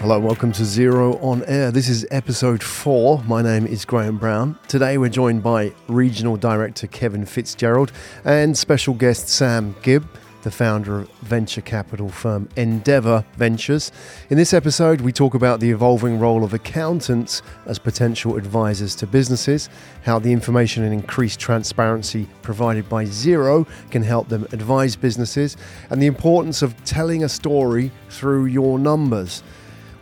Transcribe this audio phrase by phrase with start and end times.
[0.00, 1.70] Hello, welcome to Xero on Air.
[1.70, 3.22] This is episode four.
[3.24, 4.58] My name is Graham Brown.
[4.66, 7.92] Today we're joined by Regional Director Kevin Fitzgerald
[8.24, 10.08] and special guest Sam Gibb,
[10.40, 13.92] the founder of venture capital firm Endeavour Ventures.
[14.30, 19.06] In this episode, we talk about the evolving role of accountants as potential advisors to
[19.06, 19.68] businesses,
[20.02, 25.58] how the information and increased transparency provided by Xero can help them advise businesses,
[25.90, 29.42] and the importance of telling a story through your numbers.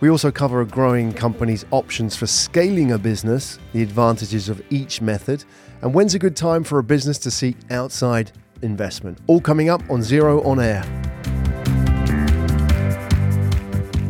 [0.00, 5.00] We also cover a growing company's options for scaling a business, the advantages of each
[5.00, 5.44] method,
[5.82, 8.30] and when's a good time for a business to seek outside
[8.62, 9.18] investment.
[9.26, 10.84] All coming up on Xero on Air.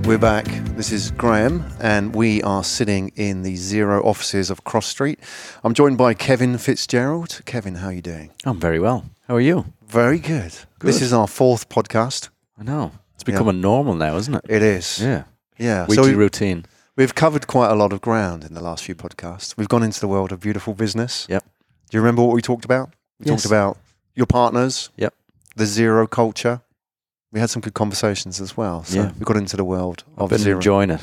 [0.05, 0.45] We're back.
[0.77, 5.19] This is Graham, and we are sitting in the Xero offices of Cross Street.
[5.65, 7.41] I'm joined by Kevin Fitzgerald.
[7.47, 8.31] Kevin, how are you doing?
[8.45, 9.07] I'm very well.
[9.27, 9.73] How are you?
[9.87, 10.53] Very good.
[10.81, 12.29] This is our fourth podcast.
[12.59, 12.93] I know.
[13.15, 14.45] It's become a normal now, isn't it?
[14.51, 15.01] It is.
[15.01, 15.25] Yeah.
[15.59, 15.87] Yeah.
[15.87, 16.65] Weekly we- routine.
[16.97, 19.57] We've covered quite a lot of ground in the last few podcasts.
[19.57, 21.27] We've gone into the world of beautiful business.
[21.29, 21.45] Yep.
[21.91, 22.91] Do you remember what we talked about?
[23.21, 23.43] We Yes.
[23.43, 23.79] talked about
[24.17, 24.91] your partners.
[24.97, 25.15] Yep.
[25.55, 26.61] The Xero culture.
[27.31, 28.83] We had some good conversations as well.
[28.85, 29.11] So Yeah.
[29.19, 30.55] we got into the world I've of been Xero.
[30.57, 31.01] enjoying it.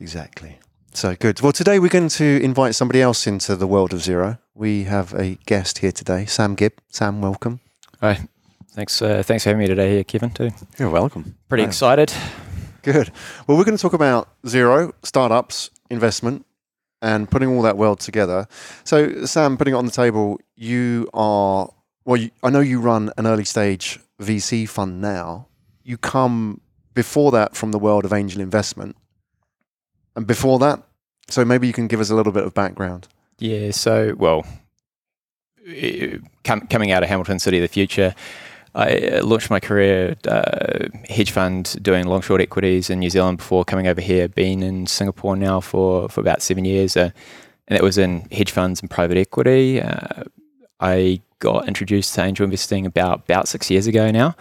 [0.00, 0.58] exactly.
[0.92, 1.40] So good.
[1.40, 4.38] Well, today we're going to invite somebody else into the world of Xero.
[4.54, 6.72] We have a guest here today, Sam Gibb.
[6.90, 7.60] Sam, welcome.
[8.00, 8.26] Hi.
[8.74, 10.50] Thanks, uh, thanks for having me today here, Kevin, too.
[10.78, 11.36] You're welcome.
[11.48, 11.68] Pretty Wow.
[11.68, 12.12] excited.
[12.84, 13.10] Good.
[13.46, 16.44] Well, we're going to talk about Xero, startups, investment,
[17.00, 18.46] and putting all that world together.
[18.84, 21.70] So, Sam, putting it on the table, you are,
[22.04, 25.48] well, you, I know you run an early stage VC fund now.
[25.82, 26.60] You come
[26.92, 28.96] before that from the world of angel investment.
[30.14, 30.82] And before that,
[31.30, 33.08] so maybe you can give us a little bit of background.
[33.38, 34.46] Yeah, so, well,
[35.66, 38.14] eh, com- coming out of Hamilton City of the Future,
[38.74, 43.38] I uh, launched my career uh, hedge fund doing long short equities in New Zealand
[43.38, 44.28] before coming over here.
[44.28, 47.10] Been in Singapore now for, for about seven years, uh,
[47.68, 49.80] and that was in hedge funds and private equity.
[49.80, 50.24] Uh,
[50.80, 54.34] I got introduced to angel investing about about six years ago now,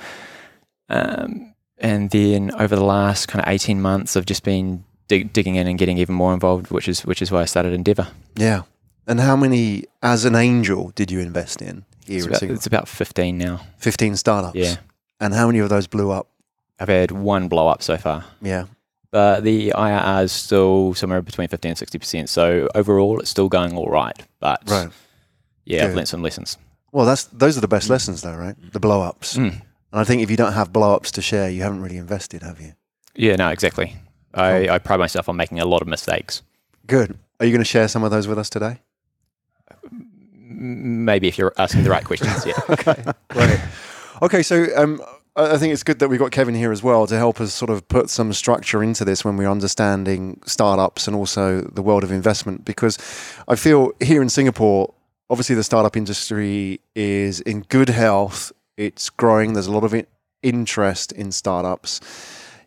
[0.89, 5.55] um, and then over the last kind of eighteen months, I've just been dig- digging
[5.55, 8.07] in and getting even more involved, which is which is why I started Endeavour.
[8.35, 8.63] Yeah.
[9.05, 13.38] And how many, as an angel, did you invest in It's about, it's about fifteen
[13.38, 13.62] now.
[13.78, 14.56] 15 startups.
[14.56, 14.75] Yeah,
[15.19, 16.28] And how many of those blew up?
[16.80, 18.25] I've had one blow up so far.
[18.41, 18.66] Yeah.
[19.12, 22.28] But the IRR is still somewhere between 50 and 60%.
[22.30, 24.18] So overall, it's still going all right.
[24.40, 24.90] But Right.
[25.66, 25.90] yeah, Good.
[25.91, 26.58] I've learned some lessons.
[26.91, 28.56] Well, that's those are the best lessons, though, right?
[28.74, 29.38] The blow ups.
[29.38, 29.52] Mm.
[29.91, 32.41] And I think if you don't have blow ups to share, you haven't really invested,
[32.41, 32.74] have you?
[33.16, 33.96] Yeah, no, exactly.
[34.34, 36.41] I, I pride myself on making a lot of mistakes.
[36.88, 37.18] Good.
[37.40, 38.81] Are you going to share some of those with us today?
[40.63, 42.53] Maybe if you're asking the right questions, yeah.
[42.69, 43.03] okay.
[43.29, 43.59] Great.
[44.22, 45.01] Okay, so um,
[45.35, 47.69] I think it's good that we've got Kevin here as well to help us sort
[47.69, 52.12] of put some structure into this when we're understanding startups and also the world of
[52.12, 52.63] investment.
[52.63, 52.97] Because
[53.47, 54.94] I feel here in Singapore,
[55.29, 58.53] obviously the startup industry is in good health.
[58.78, 59.53] It's growing.
[59.53, 59.94] There's a lot of
[60.44, 62.00] interest in startups.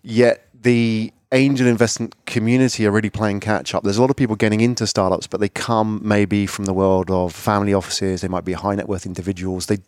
[0.03, 3.82] Yet the angel investment community are really playing catch up.
[3.82, 7.10] There's a lot of people getting into startups, but they come maybe from the world
[7.10, 8.20] of family offices.
[8.20, 9.66] They might be high net worth individuals.
[9.66, 9.78] They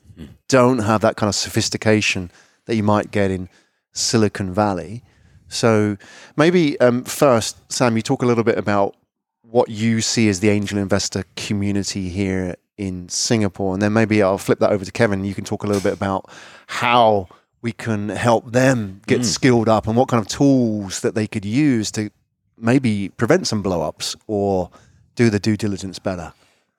[0.49, 2.31] don't have that kind of sophistication
[2.67, 3.49] that you might get in
[3.93, 5.03] Silicon Valley.
[5.49, 5.97] So
[6.37, 8.97] maybe um, first, Sam, you talk a little bit about
[9.43, 14.39] what you see as the angel investor community here in Singapore, and then maybe I'll
[14.39, 15.25] flip that over to Kevin.
[15.25, 16.31] You can talk a little bit about
[16.67, 17.29] how
[17.63, 19.25] we can help them get Mm.
[19.25, 22.11] skilled up and what kind of tools that they could use to
[22.57, 24.71] maybe prevent some blow ups or
[25.17, 26.33] do the due diligence better.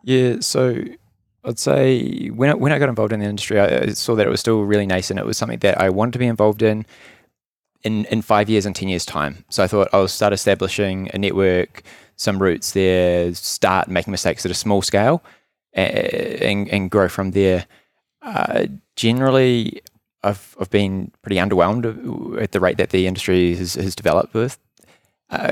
[0.04, 0.82] Yeah, so
[1.44, 4.26] I'd say when I, when I got involved in the industry, I, I saw that
[4.26, 5.20] it was still really nascent.
[5.20, 6.86] It was something that I wanted to be involved in
[7.84, 9.44] in in five years and ten years time.
[9.50, 11.84] So I thought I'll start establishing a network,
[12.18, 15.22] some roots there, start making mistakes at a small scale,
[15.76, 17.66] a- and and grow from there.
[18.22, 18.66] Uh,
[18.98, 19.82] generally,
[20.24, 24.58] I've I've been pretty underwhelmed at the rate that the industry has, has developed with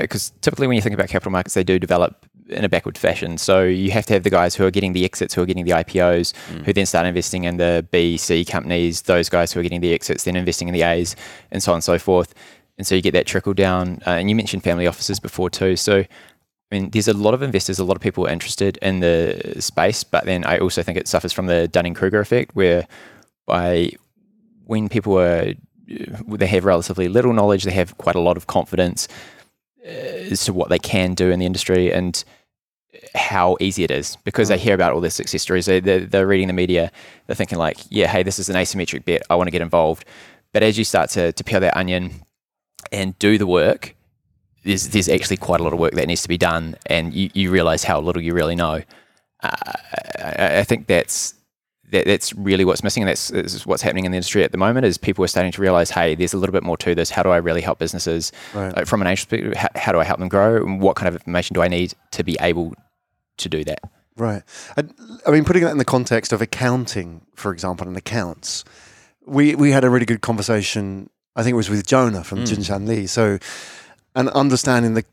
[0.00, 3.38] because typically when you think about capital markets, they do develop in a backward fashion.
[3.38, 5.64] So you have to have the guys who are getting the exits, who are getting
[5.64, 6.34] the IPOs,
[6.64, 9.94] who then start investing in the B, C companies, those guys who are getting the
[9.94, 11.14] exits, then investing in the A's,
[11.50, 12.34] and so on and so forth.
[12.76, 14.00] And so you get that trickle down.
[14.06, 15.76] Uh, and you mentioned family offices before too.
[15.76, 19.56] So I mean, there's a lot of investors, a lot of people interested in the
[19.58, 22.86] space, but then I also think it suffers from the Dunning Kruger effect, where
[23.46, 23.92] by
[24.68, 25.54] when people are
[25.86, 29.08] they have relatively little knowledge, they have quite a lot of confidence
[29.82, 29.88] uh,
[30.32, 32.22] as to what they can do in the industry and
[33.14, 35.64] how easy it is because they hear about all the success stories.
[35.64, 36.92] They, they're, they're reading the media,
[37.26, 39.22] they're thinking like, yeah, hey, this is an asymmetric bet.
[39.30, 40.04] I want to get involved.
[40.52, 42.22] But as you start to, to peel that onion
[42.92, 43.94] and do the work,
[44.64, 47.30] there's there's actually quite a lot of work that needs to be done, and you,
[47.32, 48.82] you realize how little you really know.
[49.42, 49.72] Uh,
[50.18, 51.37] I, I think that's
[51.90, 54.58] that, that's really what's missing, and that's, that's what's happening in the industry at the
[54.58, 54.86] moment.
[54.86, 57.10] Is people are starting to realize, hey, there's a little bit more to this.
[57.10, 58.76] How do I really help businesses Right.
[58.76, 59.54] uh, from an age perspective?
[59.54, 60.56] How, how do I help them grow?
[60.64, 62.74] And what kind of information do I need to be able
[63.38, 63.80] to do that?
[64.16, 64.42] Right.
[64.76, 64.92] And,
[65.26, 68.64] I mean, putting that in the context of accounting, for example, and accounts,
[69.26, 71.08] we we had a really good conversation.
[71.36, 72.46] I think it was with Jonah from Mm.
[72.56, 73.06] Jinshan Lee.
[73.06, 73.38] So,
[74.16, 75.04] and understanding the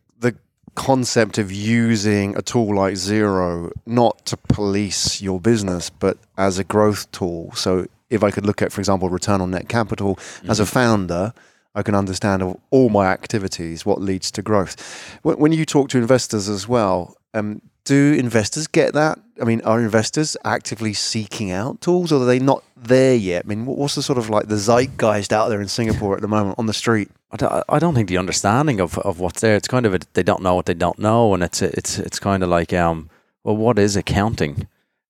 [0.75, 6.63] concept of using a tool like Xero not to police your business, but as a
[6.63, 7.51] growth tool.
[7.55, 11.33] So, if I could look at, for example, return on net capital as a founder.
[11.77, 15.19] I can understand of all my activities what leads to growth.
[15.23, 19.19] When, when you talk to investors as well, um, do investors get that?
[19.39, 23.43] I mean, are investors actively seeking out tools, or are they not there yet?
[23.45, 26.27] I mean, what's the sort of like the zeitgeist out there in Singapore at the
[26.27, 27.09] moment on the street?
[27.41, 29.55] I don't, think the understanding of, of what's there.
[29.55, 32.19] It's kind of a, they don't know what they don't know, and it's it's it's
[32.19, 33.09] kind of like um
[33.43, 34.67] well, what is accounting?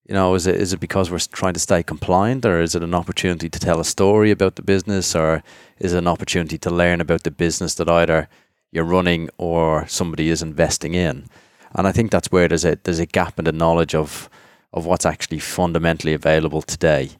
[0.07, 2.83] You know, is it is it because we're trying to stay compliant, or is it
[2.83, 5.43] an opportunity to tell a story about the business, or
[5.79, 8.27] is it an opportunity to learn about the business that either
[8.71, 11.25] you're running or somebody is investing in?
[11.73, 14.29] And I think that's where there's a there's a gap in the knowledge of
[14.73, 17.11] of what's actually fundamentally available today,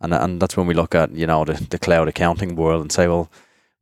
[0.00, 2.90] and and that's when we look at you know the, the cloud accounting world and
[2.92, 3.30] say, well,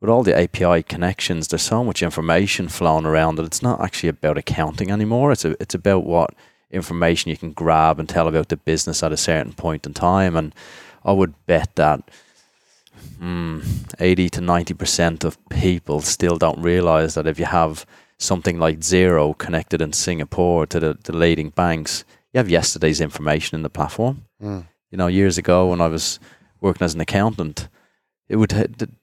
[0.02, 4.08] with all the API connections, there's so much information flowing around that it's not actually
[4.08, 5.31] about accounting anymore.
[5.31, 6.34] It's a, it's about what
[6.72, 10.37] information you can grab and tell about the business at a certain point in time.
[10.37, 10.52] And
[11.04, 12.02] I would bet that
[13.20, 13.64] mm,
[14.00, 17.87] 80 to 90% of people still don't realize that if you have
[18.19, 23.54] something like Xero connected in Singapore to the, the leading banks, you have yesterday's information
[23.54, 24.25] in the platform.
[24.43, 24.66] Mm.
[24.90, 26.19] You know, years ago when I was
[26.60, 27.69] working as an accountant,
[28.32, 28.50] it would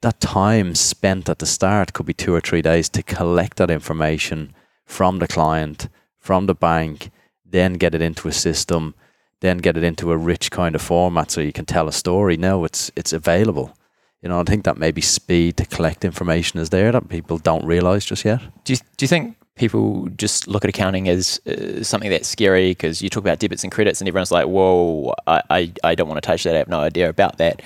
[0.01, 3.69] that time spent at the start could be two or three days to collect that
[3.69, 4.55] information
[4.85, 5.87] from the client,
[6.17, 7.11] from the bank,
[7.45, 8.95] then get it into a system,
[9.41, 12.37] then get it into a rich kind of format so you can tell a story.
[12.37, 13.77] Now it's it's available.
[14.23, 17.63] You know, I think that maybe speed to collect information is there that people don't
[17.63, 18.41] realize just yet.
[18.63, 22.71] Do you, do you think people just look at accounting as uh, something that's scary
[22.71, 26.07] because you talk about debits and credits and everyone's like, whoa, I, I, I don't
[26.07, 26.55] want to touch that.
[26.55, 27.61] I have no idea about that.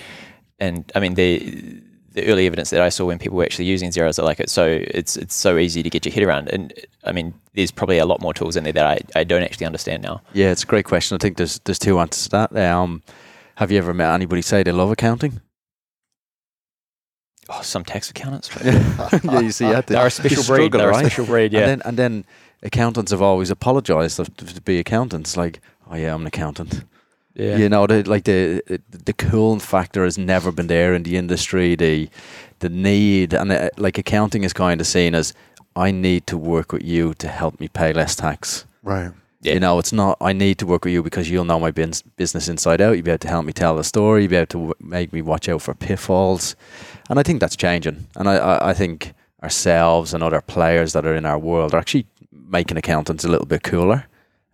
[0.60, 1.82] And I mean, the
[2.14, 4.54] the early evidence that I saw when people were actually using Xeros are like it's
[4.54, 6.50] so it's it's so easy to get your head around.
[6.50, 6.74] And
[7.04, 9.66] I mean, there's probably a lot more tools in there that I, I don't actually
[9.66, 10.22] understand now.
[10.34, 11.16] Yeah, it's a great question.
[11.16, 12.56] I think there's there's two answers to that.
[12.58, 13.02] Um,
[13.56, 15.42] have you ever met anybody say they love accounting?
[17.50, 18.50] Oh, some tax accountants.
[18.64, 20.72] yeah, you see, you to- They're a special breed.
[20.72, 21.00] They're a right?
[21.06, 21.52] special breed.
[21.52, 21.62] Yeah.
[21.62, 22.26] And then and then
[22.62, 25.36] accountants have always apologized to, to be accountants.
[25.36, 25.60] Like,
[25.90, 26.84] oh yeah, I'm an accountant.
[27.36, 27.58] Yeah.
[27.58, 28.62] You know, the, like the
[29.06, 31.76] the cool factor has never been there in the industry.
[31.76, 32.10] The
[32.60, 35.34] the need and uh, like accounting is kind of seen as
[35.76, 38.66] I need to work with you to help me pay less tax.
[38.84, 39.12] Right.
[39.42, 39.56] Yeah.
[39.56, 42.04] You know, it's not I need to work with you because you'll know my bins-
[42.16, 42.94] business inside out.
[42.94, 44.22] You'll be able to help me tell the story.
[44.22, 46.56] You'll be able to w- make me watch out for pitfalls.
[47.10, 48.08] And I think that's changing.
[48.16, 51.80] And I, I, I think ourselves and other players that are in our world are
[51.80, 54.06] actually making accountants a little bit cooler.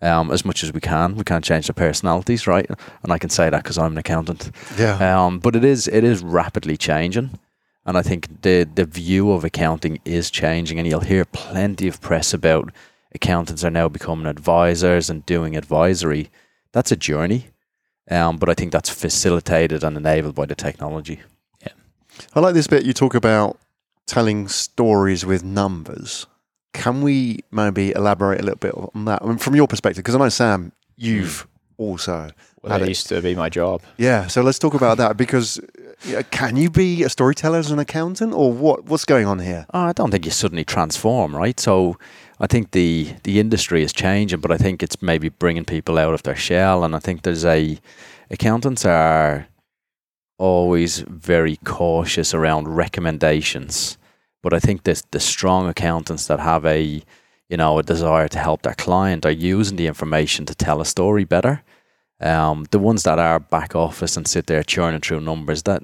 [0.02, 2.70] Um, as much as we can, we can't change the personalities, right?
[3.04, 4.50] And I can say that because I'm an accountant.
[4.78, 5.26] Yeah.
[5.26, 7.38] Um, but it is it is rapidly changing,
[7.86, 12.00] and I think the the view of accounting is changing, and you'll hear plenty of
[12.00, 12.72] press about
[13.14, 16.30] accountants are now becoming advisors and doing advisory.
[16.72, 17.48] That's a journey,
[18.10, 21.22] um, but I think that's facilitated and enabled by the technology.
[21.62, 21.74] Yeah.
[22.36, 23.60] I like this bit you talk about
[24.06, 26.26] telling stories with numbers.
[26.80, 29.22] Can we maybe elaborate a little bit on that?
[29.22, 32.32] I mean, from your perspective, because I know Sam, you've also
[32.62, 32.90] well, had that it.
[32.90, 33.82] used to be my job.
[33.98, 35.60] Yeah, so let's talk about that because
[36.16, 38.86] uh, can you be a storyteller as an accountant, or what?
[38.86, 39.66] What's going on here?
[39.74, 41.60] Oh, I don't think you suddenly transform, right?
[41.60, 41.98] So
[42.40, 46.14] I think the the industry is changing, but I think it's maybe bringing people out
[46.14, 47.78] of their shell, and I think there's a
[48.32, 49.48] accountants are
[50.38, 53.98] always very cautious around recommendations,
[54.42, 56.82] but I think this the strong accountants that have a
[57.50, 60.86] you know a desire to help their client are using the information to tell a
[60.86, 61.62] story better.
[62.22, 65.84] Um, the ones that are back office and sit there churning through numbers that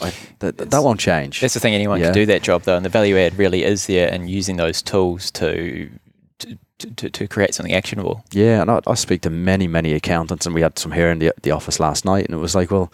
[0.00, 1.40] I, that, that won't change.
[1.42, 1.74] That's the thing.
[1.74, 2.06] Anyone Yeah.
[2.06, 4.80] can do that job though, and the value add really is there in using those
[4.82, 5.90] tools to
[6.38, 8.24] to, to, to create something actionable.
[8.32, 11.18] Yeah, and I, I speak to many, many accountants, and we had some here in
[11.18, 12.90] the the office last night, and it was like, well,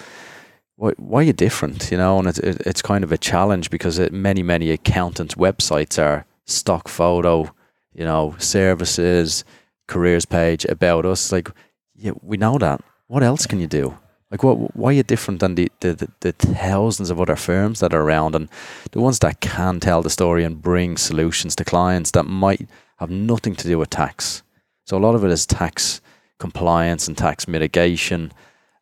[0.81, 1.91] why, why are you different?
[1.91, 5.35] You know, and it's it, it's kind of a challenge because it, many, many accountants'
[5.35, 7.53] websites are stock photo,
[7.93, 9.45] you know, services,
[9.89, 11.33] careers page about us.
[11.33, 11.51] Like,
[11.97, 12.81] yeah, we know that.
[13.09, 13.99] What else can you do?
[14.31, 14.75] Like, what?
[14.75, 18.01] Why are you different than the, the, the, the thousands of other firms that are
[18.01, 18.49] around and
[18.93, 23.11] the ones that can tell the story and bring solutions to clients that might have
[23.11, 24.43] nothing to do with tax?
[24.87, 26.01] So a lot of it is tax
[26.39, 28.33] compliance and tax mitigation.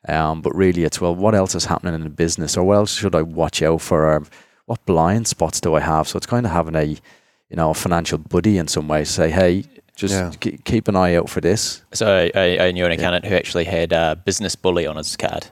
[0.06, 2.94] Um, but really, it's well, what else is happening in the business, or what else
[2.94, 4.06] should I watch out for?
[4.06, 4.22] Or
[4.66, 6.06] what blind spots do I have?
[6.06, 9.04] So it's kind of having a, you know, a financial buddy in some way.
[9.04, 9.64] Say, hey,
[9.96, 10.30] just Yeah.
[10.40, 13.64] ke- keep an eye out for this So I, I knew an accountant who actually
[13.64, 15.46] had a business bully on his card.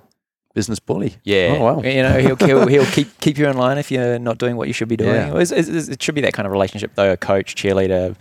[0.55, 1.17] business bully.
[1.25, 1.57] Yeah.
[1.59, 1.83] Oh, wow.
[1.83, 4.69] You know, he'll, he'll, he'll keep keep you in line if you're not doing what
[4.69, 5.15] you should be doing.
[5.15, 5.41] Yeah.
[5.41, 7.11] It's- it's- it should be that kind of relationship, though.
[7.13, 8.15] A coach, cheerleader,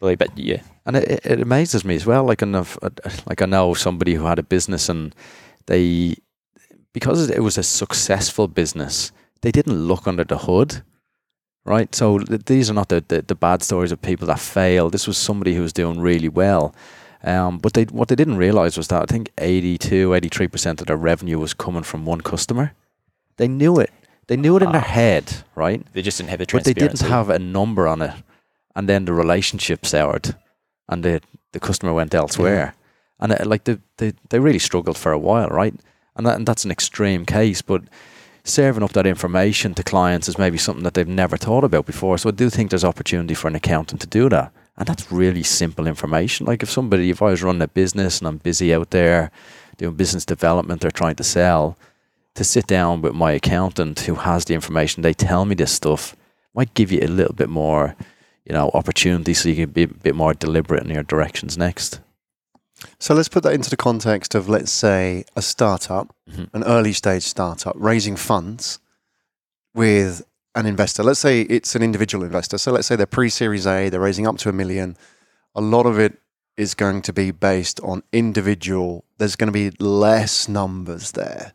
[0.00, 0.16] bully.
[0.16, 2.24] But yeah, And it, it- it amazes me as well.
[2.24, 2.78] Like, enough,
[3.26, 5.14] like I know somebody who had a business and
[5.68, 6.16] they,
[6.92, 10.82] because it was a successful business, they didn't look under the hood,
[11.64, 11.94] right?
[11.94, 14.90] So th- these are not the, the, the bad stories of people that fail.
[14.90, 16.74] This was somebody who was doing really well.
[17.24, 20.96] Um, but they what they didn't realize was that I think 82, 83% of their
[20.96, 22.72] revenue was coming from one customer.
[23.36, 23.90] They knew it.
[24.28, 24.94] They knew it in their Ah.
[24.94, 25.24] head,
[25.56, 25.80] right?
[25.92, 28.12] They just didn't have the but they didn't have a number on it,
[28.74, 30.36] and then the relationship soured,
[30.88, 31.20] and the
[31.52, 32.74] the customer went elsewhere,
[33.20, 35.74] and uh, like they, they they really struggled for a while, right?
[36.16, 37.82] And that, and that's an extreme case, but
[38.44, 42.18] serving up that information to clients is maybe something that they've never thought about before.
[42.18, 45.42] So I do think there's opportunity for an accountant to do that, and that's really
[45.42, 46.46] simple information.
[46.46, 49.30] Like if somebody, if I was running a business and I'm busy out there
[49.76, 51.76] doing business development or trying to sell,
[52.34, 56.16] to sit down with my accountant who has the information, they tell me this stuff,
[56.54, 57.96] might give you a little bit more,
[58.44, 62.00] you know, opportunity so you can be a bit more deliberate in your directions next.
[62.98, 66.48] So let's put that into the context of, let's say, a startup, Mhm.
[66.52, 68.78] an early stage startup, raising funds
[69.74, 70.22] with
[70.54, 71.02] an investor.
[71.02, 72.58] Let's say it's an individual investor.
[72.58, 74.96] So let's say they're pre Series A, they're raising up to a million.
[75.54, 76.18] A lot of it
[76.56, 81.52] is going to be based on individual, there's going to be less numbers there.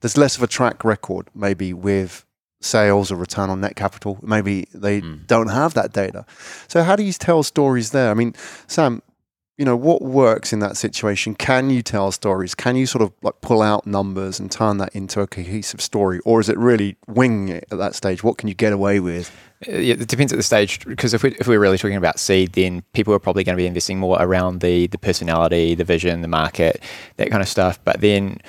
[0.00, 2.24] There's less of a track record, maybe with
[2.60, 4.18] sales or return on net capital.
[4.22, 5.26] Maybe they Mm.
[5.26, 6.24] don't have that data.
[6.68, 8.10] So, how do you tell stories there?
[8.10, 8.34] I mean,
[8.66, 9.02] Sam,
[9.56, 11.36] you know, what works in that situation?
[11.36, 12.56] Can you tell stories?
[12.56, 16.18] Can you sort of like pull out numbers and turn that into a cohesive story?
[16.24, 18.24] Or is it really winging it at that stage?
[18.24, 19.30] What can you get away with?
[19.68, 22.54] Uh, it depends at the stage because if, we, if we're really talking about seed,
[22.54, 26.20] then people are probably going to be investing more around the the personality, the vision,
[26.20, 26.82] the market,
[27.16, 27.78] that kind of stuff.
[27.84, 28.40] But then,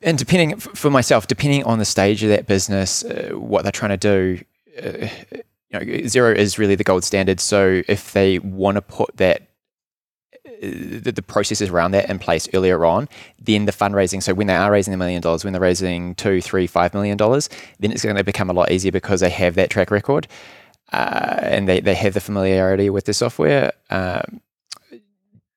[0.00, 3.98] and depending for myself, depending on the stage of that business, uh, what they're trying
[3.98, 4.42] to do,
[4.82, 5.42] uh, you
[5.72, 7.40] know, Xero is really the gold standard.
[7.40, 9.45] So if they want to put that.
[10.60, 13.08] The, the processes around that in place earlier on,
[13.38, 14.22] then the fundraising.
[14.22, 17.16] So when they are raising a million dollars, when they're raising two, three, five million
[17.16, 17.48] dollars,
[17.78, 20.26] then it's going to become a lot easier because they have that track record
[20.92, 23.72] uh, and they, they have the familiarity with the software.
[23.90, 24.40] Um,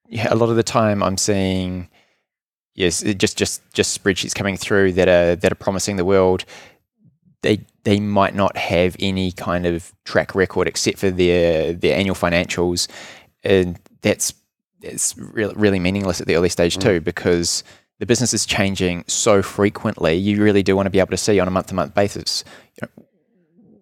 [0.07, 1.87] yeah, a lot of the time I'm seeing,
[2.73, 6.45] yes, just just just spreadsheets coming through that are that are promising the world.
[7.43, 12.15] They they might not have any kind of track record except for their their annual
[12.15, 12.87] financials,
[13.43, 14.33] and that's
[14.81, 16.81] it's really really meaningless at the early stage mm.
[16.81, 17.63] too because
[17.99, 20.15] the business is changing so frequently.
[20.15, 22.45] You really do want to be able to see on a month to month basis
[22.75, 23.05] you know,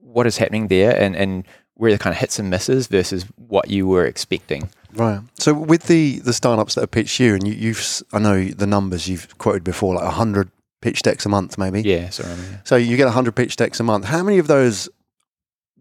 [0.01, 3.69] what is happening there and, and where the kind of hits and misses versus what
[3.69, 4.69] you were expecting.
[4.93, 5.21] Right.
[5.37, 8.65] So with the the startups that are pitched you, and you, you've, I know the
[8.65, 10.49] numbers you've quoted before, like hundred
[10.81, 11.83] pitch decks a month, maybe.
[11.83, 12.29] Yeah, sorry.
[12.29, 12.57] yeah.
[12.63, 14.05] So you get hundred pitch decks a month.
[14.05, 14.89] How many of those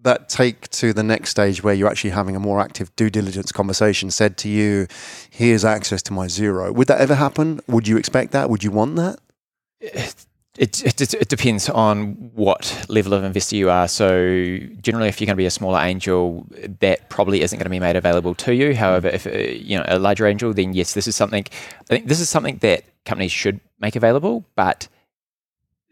[0.07, 3.53] that take to the next stage where you're actually having a more active due diligence
[3.53, 4.87] conversation said to you,
[5.31, 6.73] "Here's access to my Xero.
[6.73, 7.61] Would that ever happen?
[7.69, 8.49] Would you expect that?
[8.49, 9.19] Would you want that?
[10.59, 13.89] It, it, it, it depends on what level of investor you are.
[13.89, 16.47] So generally, if you're going to be a smaller angel,
[16.81, 18.75] that probably isn't going to be made available to you.
[18.75, 21.45] However, if uh, you know a larger angel, then yes, this is something.
[21.81, 24.89] I think this is something that companies should make available, but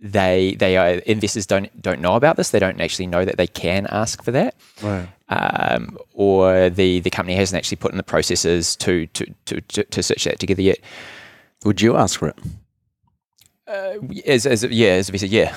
[0.00, 2.50] they they are investors don't don't know about this.
[2.50, 4.54] They don't actually know that they can ask for that.
[4.82, 5.08] Right.
[5.28, 9.84] um, or the, the company hasn't actually put in the processes to to, to, to,
[9.84, 10.78] to stitch that together yet.
[11.64, 12.36] Would you ask for it?
[13.66, 13.94] Uh,
[14.26, 15.56] as, as yeah, as we said, yeah,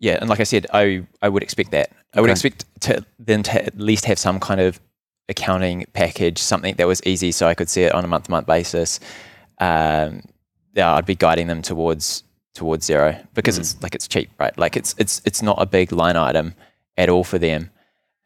[0.00, 1.92] yeah, and like I said, I I would expect that.
[2.14, 2.32] I would Okay.
[2.32, 4.80] expect to them to at least have some kind of
[5.28, 8.30] accounting package, something that was easy, so I could see it on a month to
[8.32, 8.98] month basis.
[9.60, 10.22] Um,
[10.74, 12.24] yeah, I'd be guiding them towards
[12.54, 14.56] towards Xero because it's like it's cheap, right?
[14.58, 16.54] Like it's it's it's not a big line item
[16.96, 17.70] at all for them.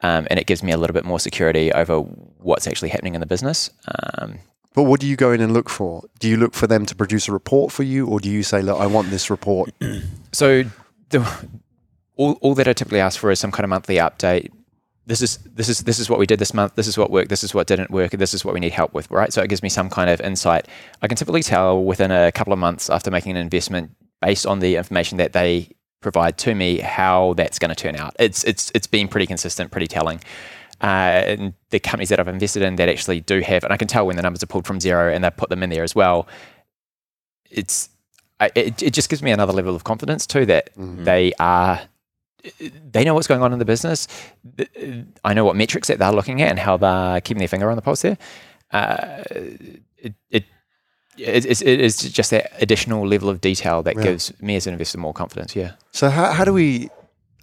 [0.01, 3.19] Um, and it gives me a little bit more security over what's actually happening in
[3.19, 3.69] the business.
[4.17, 4.39] Um,
[4.73, 6.03] But what do you go in and look for?
[6.19, 8.61] Do you look for them to produce a report for you, or do you say,
[8.61, 9.71] "Look, I want this report"?
[10.31, 10.63] So
[11.09, 11.19] the,
[12.15, 14.51] all, all that I typically ask for is some kind of monthly update.
[15.07, 16.75] this is this is this is what we did this month.
[16.75, 17.29] This is what worked.
[17.29, 18.11] This is what didn't work.
[18.11, 19.09] This is what we need help with.
[19.11, 19.33] Right.
[19.33, 20.67] So it gives me some kind of insight.
[21.01, 23.89] I can typically tell within a couple of months after making an investment
[24.21, 25.69] based on the information that they
[26.01, 28.15] provide to me how that's going to turn out.
[28.19, 30.19] It's it's it's been pretty consistent, pretty telling.
[30.81, 30.85] Uh,
[31.27, 34.05] and the companies that I've invested in that actually do have, and I can tell
[34.07, 36.25] when the numbers are pulled from Xero and they put them in there as well.
[37.49, 37.89] It's
[38.39, 41.03] I, it, it just gives me another level of confidence too that Mhm.
[41.03, 41.81] they are
[42.89, 44.07] they know what's going on in the business.
[45.25, 47.75] I know what metrics that they're looking at and how they're keeping their finger on
[47.75, 48.17] the pulse there.
[48.71, 49.23] Uh,
[49.97, 50.45] it, it
[51.19, 54.03] it, it's, it is just that additional level of detail that Yeah.
[54.03, 55.55] gives me as an investor more confidence.
[55.55, 55.71] Yeah.
[55.91, 56.89] So how, how do we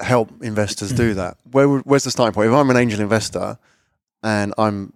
[0.01, 1.37] help investors do that?
[1.51, 2.49] Where where's the starting point?
[2.49, 3.59] If I'm an angel investor
[4.23, 4.93] and I'm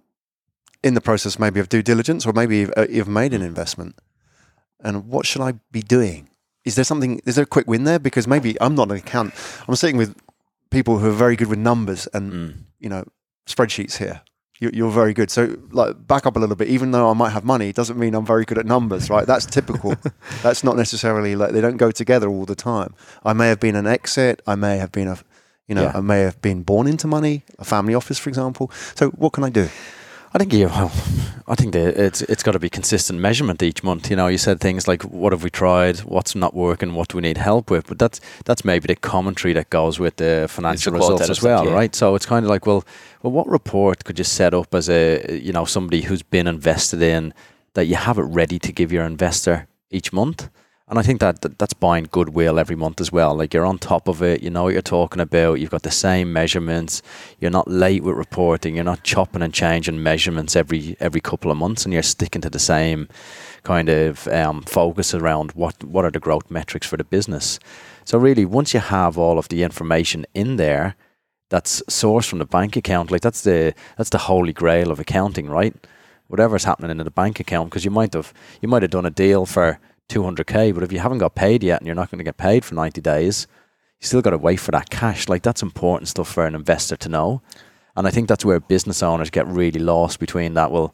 [0.83, 3.95] in the process maybe of due diligence or maybe you've, uh, you've made an investment,
[4.83, 6.29] and what should I be doing?
[6.65, 7.21] Is there something?
[7.25, 7.99] Is there a quick win there?
[7.99, 9.33] Because maybe I'm not an account.
[9.67, 10.15] I'm sitting with
[10.69, 12.53] people who are very good with numbers and Mm.
[12.79, 13.03] you know
[13.47, 14.21] spreadsheets here.
[14.61, 15.29] You're, you're very good.
[15.29, 16.69] So like back up a little bit.
[16.69, 19.25] Even though I might have money, doesn't mean I'm very good at numbers, right?
[19.27, 19.95] That's typical.
[20.43, 22.93] That's not necessarily like they don't go together all the time.
[23.25, 24.41] I may have been an exit.
[24.47, 25.17] I may have been a,
[25.67, 25.97] you know, Yeah.
[25.97, 28.71] I may have been born into money, a family office, for example.
[28.95, 29.67] So what can I do?
[30.33, 30.67] I think you.
[30.67, 30.91] Well,
[31.47, 34.09] I think it's it's got to be consistent measurement each month.
[34.09, 35.99] You know, you said things like, "What have we tried?
[35.99, 36.93] What's not working?
[36.93, 40.15] What do we need help with?" But that's that's maybe the commentary that goes with
[40.15, 41.73] the financial results as well, yeah.
[41.73, 41.93] right?
[41.93, 42.85] So it's kind of like, well,
[43.21, 47.01] well, what report could you set up as a you know somebody who's been invested
[47.01, 47.33] in
[47.73, 50.49] that you have it ready to give your investor each month?
[50.91, 53.33] And I think that, that that's buying goodwill every month as well.
[53.33, 55.61] Like you're on top of it, you know what you're talking about.
[55.61, 57.01] You've got the same measurements.
[57.39, 58.75] You're not late with reporting.
[58.75, 62.49] You're not chopping and changing measurements every every couple of months, and you're sticking to
[62.49, 63.07] the same
[63.63, 67.57] kind of um, focus around what what are the growth metrics for the business.
[68.03, 70.97] So really, once you have all of the information in there,
[71.47, 73.11] that's sourced from the bank account.
[73.11, 75.73] Like that's the that's the holy grail of accounting, right?
[76.27, 79.09] Whatever's happening in the bank account, because you might have you might have done a
[79.09, 79.79] deal for
[80.11, 82.65] 200k, but if you haven't got paid yet and you're not going to get paid
[82.65, 83.47] for 90 days,
[83.99, 85.27] you still got to wait for that cash.
[85.29, 87.41] Like that's important stuff for an investor to know.
[87.95, 90.71] And I think that's where business owners get really lost between that.
[90.71, 90.93] Well,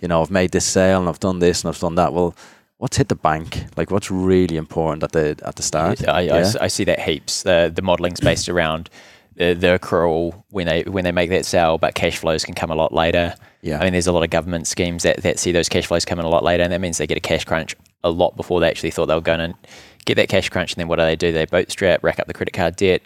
[0.00, 2.12] you know, I've made this sale and I've done this and I've done that.
[2.12, 2.34] Well,
[2.78, 3.64] what's hit the bank?
[3.76, 6.06] Like what's really important at the at the start?
[6.06, 6.34] I, I Yeah.
[6.36, 7.42] s- I see that heaps.
[7.42, 8.90] The the modeling's based around
[9.34, 12.70] the, the accrual when they when they make that sale, but cash flows can come
[12.70, 13.34] a lot later.
[13.62, 13.80] Yeah.
[13.80, 16.24] I mean, there's a lot of government schemes that, that see those cash flows coming
[16.24, 18.68] a lot later, and that means they get a cash crunch a lot before they
[18.68, 19.54] actually thought they were going to
[20.04, 20.72] get that cash crunch.
[20.74, 21.32] And then what do they do?
[21.32, 23.02] They bootstrap, rack up the credit card debt.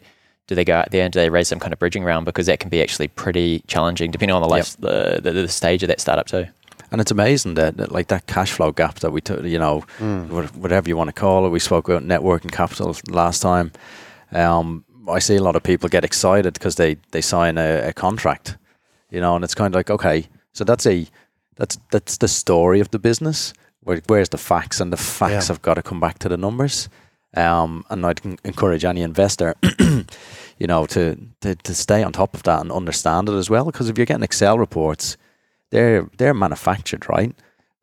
[0.47, 2.27] Do they go out there and do they raise some kind of bridging round?
[2.27, 5.83] Because that can be actually pretty challenging, depending on the life, the, the the stage
[5.85, 6.47] of that startup too.
[6.91, 9.85] And it's amazing that, that like that cash flow gap that we took, you know,
[10.01, 11.51] wha- whatever you want to call it.
[11.51, 13.71] We spoke about networking capital last time.
[14.33, 17.93] Um, I see a lot of people get excited because they they sign a, a
[17.93, 18.57] contract,
[19.11, 21.07] you know, and it's kind of like okay, so that's a
[21.55, 23.53] that's that's the story of the business.
[23.83, 24.81] Where, where's the facts?
[24.81, 25.55] And the facts Yeah.
[25.55, 26.89] have got to come back to the numbers.
[27.37, 29.55] Um, and I'd encourage any investor,
[30.59, 33.65] you know, to, to to stay on top of that and understand it as well.
[33.67, 35.17] Because if you're getting Excel reports,
[35.71, 37.33] they're they're manufactured, right?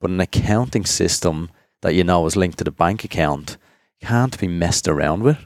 [0.01, 1.49] But an accounting system
[1.81, 3.57] that you know is linked to the bank account
[4.01, 5.37] can't be messed around with.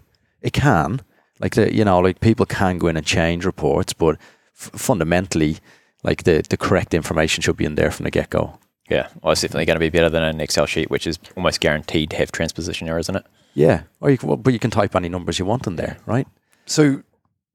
[0.42, 1.02] It can,
[1.40, 4.16] like the you know, like people can go in and change reports, but
[4.60, 5.58] f- fundamentally,
[6.04, 8.58] like the the correct information should be in there from the get go.
[8.91, 11.62] Yeah, well, it's definitely going to be better than an Excel sheet, which is almost
[11.62, 13.25] guaranteed to have transposition errors in it.
[13.54, 15.97] Yeah, or you can, well, but you can type any numbers you want in there,
[16.06, 16.27] right?
[16.65, 17.01] So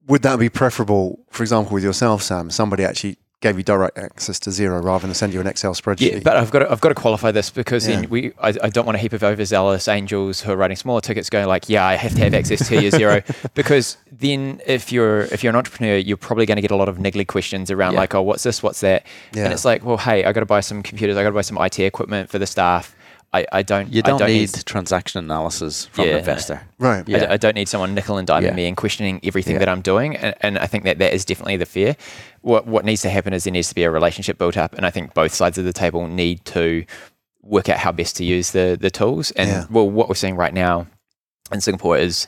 [0.07, 2.49] would that be preferable, for example, with yourself, Sam?
[2.49, 6.11] Somebody actually gave you direct access to Xero rather than send you an Excel spreadsheet.
[6.11, 8.01] Yeah, but I've got to, I've got to qualify this because Yeah.
[8.01, 11.01] then we I, I don't want a heap of overzealous angels who are writing smaller
[11.01, 13.23] tickets going like, yeah, I have to have access to your Xero
[13.53, 16.89] because then if you're if you're an entrepreneur, you're probably going to get a lot
[16.89, 17.99] of niggly questions around Yeah.
[17.99, 19.43] like, oh, what's this, what's that, Yeah.
[19.43, 21.41] and it's like, well, hey, I got to buy some computers, I got to buy
[21.41, 22.95] some IT equipment for the staff.
[23.33, 26.11] I, I don't You I don't, need, need transaction analysis from Yeah.
[26.13, 26.61] an investor.
[26.79, 26.99] right.
[26.99, 27.27] I d- Yeah.
[27.29, 28.53] I, don't need someone nickel and diming Yeah.
[28.53, 29.59] me and questioning everything Yeah.
[29.59, 30.15] that I'm doing.
[30.15, 31.95] And, and I think that that is definitely the fear.
[32.41, 34.85] What what needs to happen is there needs to be a relationship built up, and
[34.85, 36.85] I think both sides of the table need to
[37.41, 39.31] work out how best to use the the tools.
[39.31, 39.65] And Yeah.
[39.69, 40.87] well, what we're seeing right now
[41.51, 42.27] in Singapore is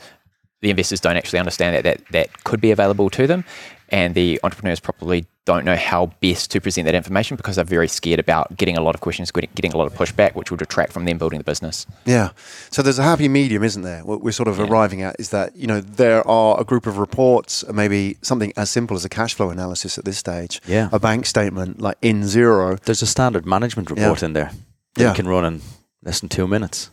[0.60, 3.44] the investors don't actually understand that that that could be available to them,
[3.90, 7.88] and the entrepreneurs probably don't know how best to present that information because they're very
[7.88, 10.56] scared about getting a lot of questions, getting getting a lot of pushback, which will
[10.58, 11.86] detract from them building the business.
[12.04, 12.30] Yeah.
[12.70, 14.04] So there's a happy medium, isn't there?
[14.04, 14.66] What we're sort of Yeah.
[14.66, 18.70] arriving at is that, you know, there are a group of reports, maybe something as
[18.70, 20.88] simple as a cash flow analysis at this stage, Yeah.
[20.92, 22.78] a bank statement like in Xero.
[22.80, 24.52] There's a standard management report in there
[24.94, 25.08] that Yeah.
[25.08, 25.62] you can run in
[26.04, 26.90] less than two minutes.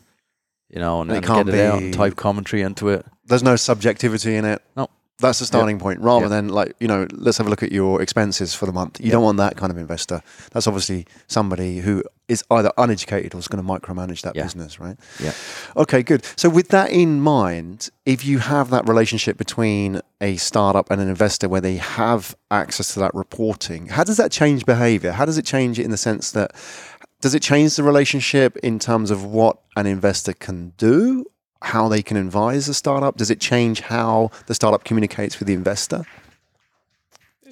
[0.70, 2.90] You know, and, And it and can't get it out and be- type commentary into
[2.90, 3.06] it.
[3.26, 4.62] There's no subjectivity in it.
[4.76, 4.90] No.
[5.20, 8.02] That's the starting point, rather than like you know, let's have a look at your
[8.04, 9.02] expenses for the month.
[9.02, 10.22] You don't want that kind of investor.
[10.52, 14.44] That's obviously somebody who is either uneducated or is going to micromanage that Yeah.
[14.44, 14.98] business, right?
[15.20, 15.32] Yeah.
[15.76, 16.24] Okay, good.
[16.36, 21.08] So with that in mind, if you have that relationship between a startup and an
[21.08, 25.14] investor where they have access to that reporting, how does that change behavior?
[25.14, 26.52] How does it change it in the sense that
[27.22, 31.26] does it change the relationship in terms of what an investor can do,
[31.62, 33.18] how they can advise a startup?
[33.18, 36.06] Does it change how the startup communicates with the investor?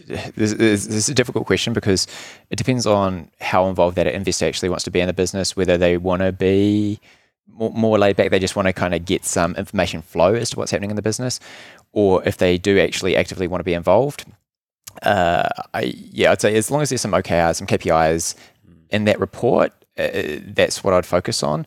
[0.08, 2.08] this, this, this is a difficult question because
[2.50, 5.78] it depends on how involved that investor actually wants to be in the business, whether
[5.78, 7.00] they want to be
[7.48, 10.50] more, more laid back, they just want to kind of get some information flow as
[10.52, 11.40] to what's happening in the business,
[11.92, 14.26] or if they do actually actively want to be involved.
[15.02, 18.36] Uh, I, yeah, I'd say as long as there's some OKRs, some KPIs
[18.90, 20.10] in that report, uh,
[20.48, 21.66] that's what I'd focus on.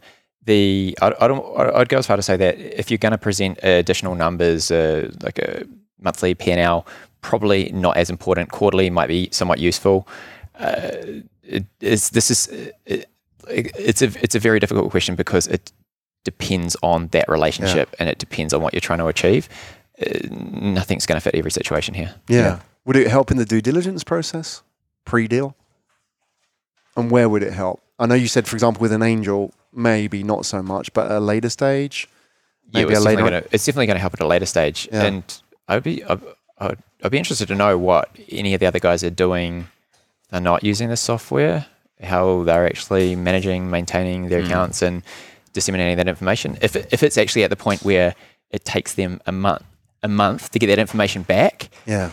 [0.49, 1.45] The I, I don't
[1.77, 5.11] I'd go as far to say that if you're going to present additional numbers, uh,
[5.23, 5.67] like a
[6.01, 6.87] monthly P&L,
[7.21, 8.51] probably not as important.
[8.51, 10.09] Quarterly might be somewhat useful.
[10.59, 12.49] Uh, it, it's, this is
[12.87, 13.11] it,
[13.47, 15.71] it's a it's a very difficult question because it
[16.25, 19.51] depends on that relationship and it depends on what you're trying to achieve.
[20.01, 22.15] Uh, nothing's going to fit every situation here.
[22.27, 22.61] Yeah.
[22.87, 24.63] Would it help in the due diligence process,
[25.05, 25.55] pre-deal?
[26.97, 27.83] And where would it help?
[27.99, 31.17] I know you said, for example, with an angel, maybe not so much, but at
[31.17, 32.09] a later stage,
[32.71, 34.89] Yeah, it's definitely, gonna, it's definitely going to help at a later stage.
[34.93, 35.05] Yeah.
[35.05, 36.21] And I'd be I'd,
[36.59, 39.69] I'd, I'd be interested to know what any of the other guys are doing.
[40.31, 41.67] They're not using this software,
[42.03, 44.47] how they're actually managing, maintaining their Mm.
[44.47, 45.03] accounts, and
[45.53, 46.59] disseminating that information.
[46.61, 48.15] If it, if it's actually at the point where
[48.51, 49.65] it takes them a month
[50.03, 52.13] a month to get that information back Yeah.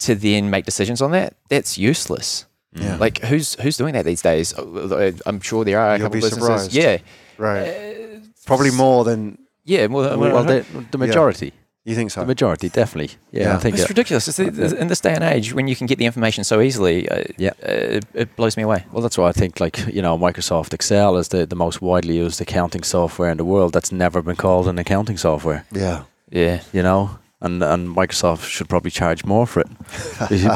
[0.00, 2.44] to then make decisions on that, that's useless.
[2.74, 2.96] Yeah.
[2.96, 4.52] Like who's who's doing that these days?
[4.54, 6.44] Uh, I'm sure there are a You'll couple be businesses.
[6.44, 6.72] surprised.
[6.74, 6.98] Yeah,
[7.38, 8.20] Right.
[8.46, 9.86] Probably more than yeah.
[9.88, 11.52] More than, Well, the, the majority,
[11.84, 12.20] you think so.
[12.20, 13.16] the majority, definitely.
[13.32, 13.56] Yeah, Yeah.
[13.56, 14.28] I think It's it- ridiculous.
[14.28, 17.08] It's the, in this day and age, when you can get the information so easily,
[17.08, 17.52] uh, Yeah.
[17.62, 18.84] uh, it, it blows me away.
[18.92, 22.16] Well, that's why I think, like you know, Microsoft Excel is the, the most widely
[22.16, 23.72] used accounting software in the world.
[23.72, 25.64] That's never been called an accounting software.
[25.72, 26.02] yeah.
[26.30, 27.10] Yeah, You know,
[27.44, 29.68] and and Microsoft should probably charge more for it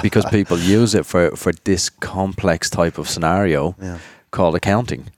[0.03, 3.99] because people use it for for this complex type of scenario Yeah.
[4.31, 5.11] called accounting.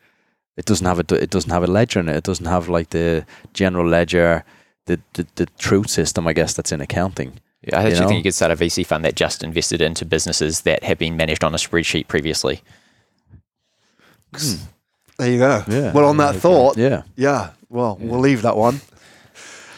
[0.57, 2.17] It doesn't have a it doesn't have a ledger in it.
[2.17, 4.43] It doesn't have like the general ledger,
[4.87, 7.33] the the, the truth system, I guess, that's in accounting.
[7.63, 8.09] Yeah, I actually know?
[8.09, 11.17] think you could start a VC fund that just invested into businesses that have been
[11.17, 12.63] managed on a spreadsheet previously.
[14.35, 14.57] Hmm.
[15.19, 15.63] There you go.
[15.69, 15.93] Yeah.
[15.93, 17.03] Well, on that thought, Yeah.
[17.17, 17.51] yeah.
[17.69, 18.81] Well, we'll leave that one.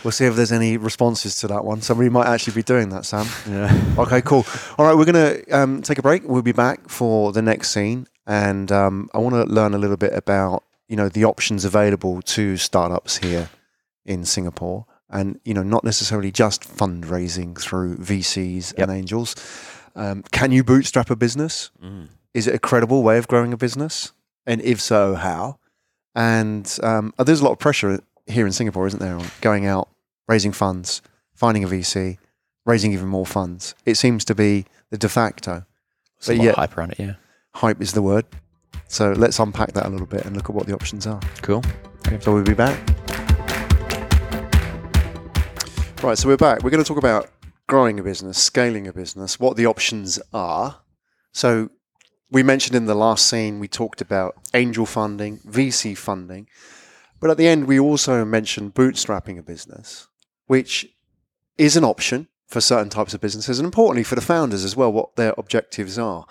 [0.05, 1.81] We'll see if there's any responses to that one.
[1.81, 3.27] Somebody might actually be doing that, Sam.
[3.49, 3.95] Yeah.
[3.99, 4.45] Okay, cool.
[4.79, 6.27] All right, we're going to um, take a break.
[6.27, 9.97] We'll be back for the next scene, and um, I want to learn a little
[9.97, 13.51] bit about you know the options available to startups here
[14.05, 19.37] in Singapore, and you know not necessarily just fundraising through VCs and angels.
[19.95, 21.71] Um, can you bootstrap a business?
[21.83, 22.09] Mm.
[22.35, 24.12] Is it a credible way of growing a business?
[24.47, 25.59] And if so, how?
[26.15, 29.89] And um, there's a lot of pressure here in Singapore, isn't there, on going out,
[30.29, 31.03] raising funds,
[31.35, 32.19] finding a VC,
[32.65, 33.75] raising even more funds.
[33.85, 35.65] It seems to be the de facto.
[36.21, 36.51] There's But a lot yeah.
[36.51, 37.15] of hype around it, yeah.
[37.55, 38.25] Hype is the word.
[38.89, 41.21] So let's unpack that a little bit and look at what the options are.
[41.43, 41.63] Cool.
[42.21, 42.79] So we'll be back.
[46.03, 46.63] Right, so we're back.
[46.63, 47.31] We're going to talk about
[47.69, 50.81] growing a business, scaling a business, what the options are.
[51.33, 51.71] So
[52.31, 56.49] we mentioned in the last scene, we talked about angel funding, VC funding.
[57.23, 60.09] But at the end, we also mentioned bootstrapping a business,
[60.47, 60.89] which
[61.57, 64.93] is an option for certain types of businesses and importantly for the founders as well,
[64.93, 66.27] what their objectives are.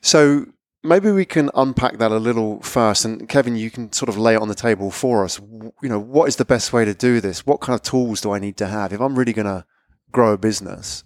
[0.00, 0.46] So
[0.82, 3.04] maybe we can unpack that a little first.
[3.04, 5.38] And Kevin, you can sort of lay it on the table for us.
[5.82, 7.44] You know, what is the best way to do this?
[7.44, 9.66] What kind of tools do I need to have if I'm really going to
[10.10, 11.04] grow a business?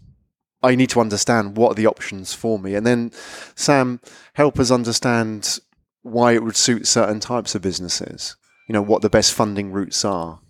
[0.62, 2.77] I need to understand what are the options for me.
[2.77, 3.11] And then,
[3.57, 4.01] Sam,
[4.35, 5.59] help us understand
[6.03, 8.37] why it would suit certain types of businesses.
[8.73, 10.41] You know, what the best funding routes are.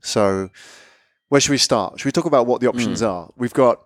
[0.00, 0.50] So,
[1.28, 2.00] where should we start?
[2.00, 3.30] Should we talk about what the options are?
[3.36, 3.80] We've got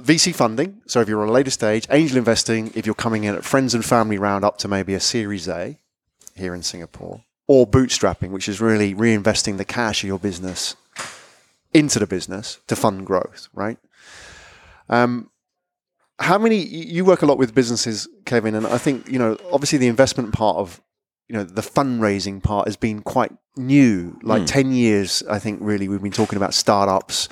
[0.00, 0.82] VC funding.
[0.86, 3.76] So if you're on a later stage, angel investing, if you're coming in at friends
[3.76, 5.78] and family round up to maybe a Series A
[6.34, 10.74] here in Singapore, or bootstrapping, which is really reinvesting the cash of your business
[11.72, 13.78] into the business to fund growth, right?
[14.88, 15.30] Um,
[16.18, 19.78] how many you work a lot with businesses, Kevin, and I think you know obviously
[19.78, 20.80] the investment part of
[21.32, 24.18] you know the fundraising part has been quite new.
[24.22, 27.28] Like ten years, I think really we've been talking about startups,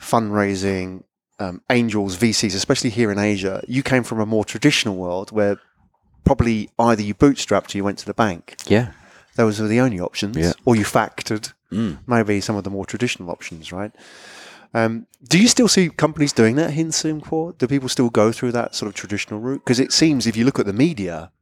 [0.00, 1.02] fundraising,
[1.40, 3.62] um, angels, VCs, especially here in Asia.
[3.66, 5.58] You came from a more traditional world where
[6.24, 8.54] probably either you bootstrapped or you went to the bank.
[8.66, 8.92] Yeah.
[9.34, 10.52] Those were the only options, Yeah.
[10.64, 11.52] or you factored.
[11.72, 11.98] Mm.
[12.06, 13.92] Maybe some of the more traditional options, right?
[14.74, 17.58] Um, do you still see companies doing that in Simcorp?
[17.58, 19.62] Do people still go through that sort of traditional route?
[19.64, 21.32] Because it seems if you look at the media,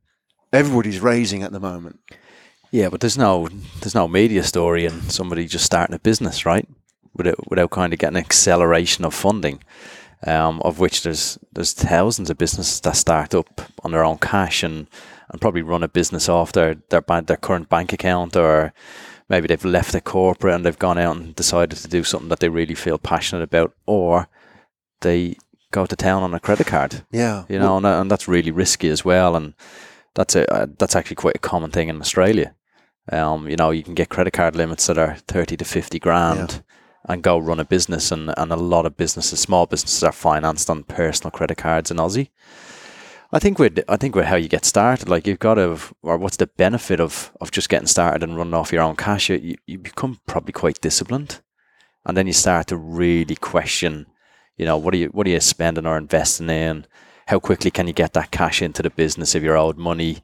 [0.53, 2.01] everybody's raising at the moment.
[2.71, 3.49] Yeah, but there's no
[3.81, 6.69] there's no media story and somebody just starting a business, right?
[7.15, 9.63] Without without kind of getting acceleration of funding,
[10.27, 14.63] um, of which there's there's thousands of businesses that start up on their own cash
[14.63, 14.87] and,
[15.31, 18.75] and probably run a business off their their bank, their current bank account or
[19.29, 22.41] maybe they've left the corporate and they've gone out and decided to do something that
[22.41, 24.29] they really feel passionate about, or
[25.01, 25.37] they
[25.71, 27.05] go to town on a credit card.
[27.11, 29.37] Yeah, You know, and, and that's really risky as well.
[29.37, 29.55] And
[30.15, 32.55] that's a uh, that's actually quite a common thing in Australia.
[33.11, 36.63] Um, you know, you can get credit card limits that are thirty to fifty grand.
[37.09, 40.69] And go run a business, and, and a lot of businesses, small businesses, are financed
[40.69, 42.29] on personal credit cards in Aussie.
[43.33, 46.19] I think with I think with how you get started, like you've got to, or
[46.19, 49.31] what's the benefit of of just getting started and running off your own cash?
[49.31, 51.41] You, you become probably quite disciplined,
[52.05, 54.07] and then you start to really question,
[54.59, 56.85] you know, what are you what are you spending or investing in?
[57.29, 60.19] How quickly can you get that cash into the business if you're owed money?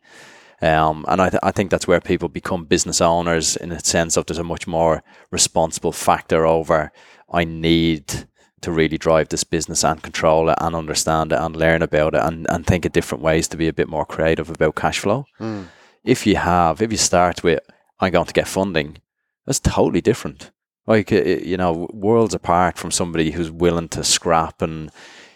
[0.63, 4.17] Um, and I, th- I think that's where people become business owners in a sense
[4.17, 6.93] of there's a much more responsible factor over
[7.31, 8.27] I need
[8.63, 12.23] to really drive this business and control it and understand it and learn about it
[12.23, 15.27] and, and think of different ways to be a bit more creative about cash flow.
[15.39, 15.67] Mm.
[16.05, 17.61] If you have, if you start with,
[18.01, 18.97] I'm going to get funding,
[19.45, 20.53] that's totally different.
[20.87, 24.91] Like, you know, worlds apart from somebody who's willing to scrap and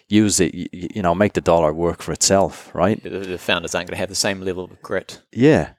[0.08, 3.02] use it, y- y- you know, make the dollar work for itself, right?
[3.02, 5.20] The, the founders aren't going to have the same level of grit.
[5.32, 5.70] Yeah.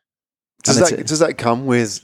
[0.63, 2.03] Does And that it's- does that come with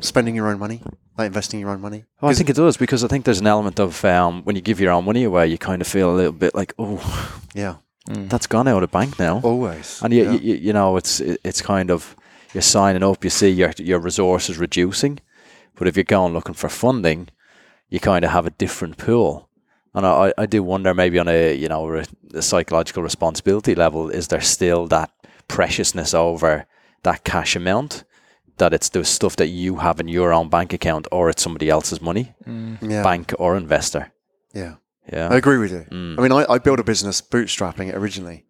[0.00, 0.80] spending your own money,
[1.18, 2.04] like investing your own money?
[2.20, 4.56] Oh, I 'Cause- think it does because I think there's an element of um, when
[4.56, 7.42] you give your own money away, you kind of feel a little bit like, oh,
[7.54, 9.40] yeah, that's gone out of the bank now.
[9.42, 10.00] always.
[10.02, 10.32] And you, yeah.
[10.32, 12.14] you, you know, it's it's kind of
[12.54, 13.24] you're signing up.
[13.24, 15.18] You see your your resources reducing,
[15.76, 17.28] but if you're going looking for funding,
[17.88, 19.48] you kind of have a different pool.
[19.94, 24.08] And I, I do wonder maybe on a you know re- a psychological responsibility level,
[24.10, 25.10] is there still that
[25.48, 26.66] preciousness over
[27.02, 28.04] that cash amount?
[28.58, 31.68] That it's the stuff that you have in your own bank account, or it's somebody
[31.70, 32.34] else's money,
[32.80, 34.12] yeah, bank or investor.
[34.54, 34.74] yeah.
[35.12, 35.84] Yeah, I agree with you.
[35.90, 36.16] Mm.
[36.16, 38.44] I mean, I, I built a business bootstrapping it originally,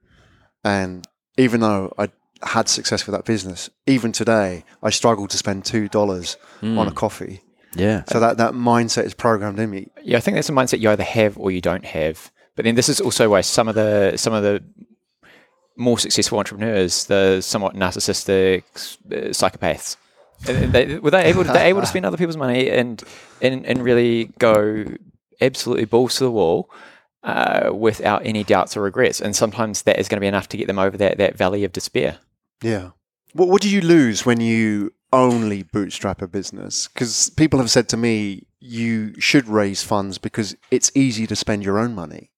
[0.62, 1.06] and
[1.38, 2.08] even though I
[2.42, 6.76] had success with that business, even today I struggle to spend two dollars Mm.
[6.78, 7.40] on a coffee.
[7.74, 9.88] Yeah, So that that mindset is programmed in me.
[10.02, 12.30] Yeah, I think that's a mindset you either have or you don't have.
[12.54, 14.62] But then this is also why some of the some of the
[15.76, 18.64] more successful entrepreneurs, the somewhat narcissistic
[19.10, 19.96] uh, psychopaths,
[20.46, 23.02] uh, they, were they able to, they able to spend other people's money and
[23.40, 24.84] and and really go
[25.40, 26.70] absolutely balls to the wall
[27.22, 29.20] uh, without any doubts or regrets.
[29.20, 31.64] And sometimes that is going to be enough to get them over that that valley
[31.64, 32.18] of despair.
[32.62, 32.90] Yeah.
[33.32, 36.88] What What do you lose when you only bootstrap a business?
[36.88, 41.64] Because people have said to me, you should raise funds because it's easy to spend
[41.64, 42.30] your own money.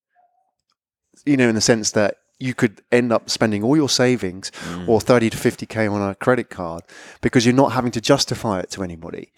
[1.26, 4.88] You know, in the sense that you could end up spending all your savings mm.
[4.88, 6.82] or 30 to 50k on a credit card
[7.20, 9.32] because you're not having to justify it to anybody.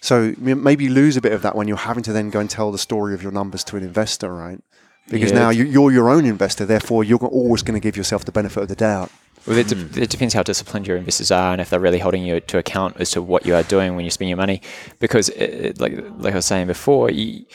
[0.00, 2.48] So maybe you lose a bit of that when you're having to then go and
[2.48, 4.60] tell the story of your numbers to an investor, right?
[5.08, 5.38] Because Yeah.
[5.38, 8.68] now you're your own investor, therefore you're always going to give yourself the benefit of
[8.68, 9.10] the doubt.
[9.48, 10.02] Well, it, de- hmm.
[10.02, 12.98] it depends how disciplined your investors are and if they're really holding you to account
[13.00, 14.60] as to what you are doing when you spend your money.
[14.98, 17.46] Because, it, like like I was saying before, you,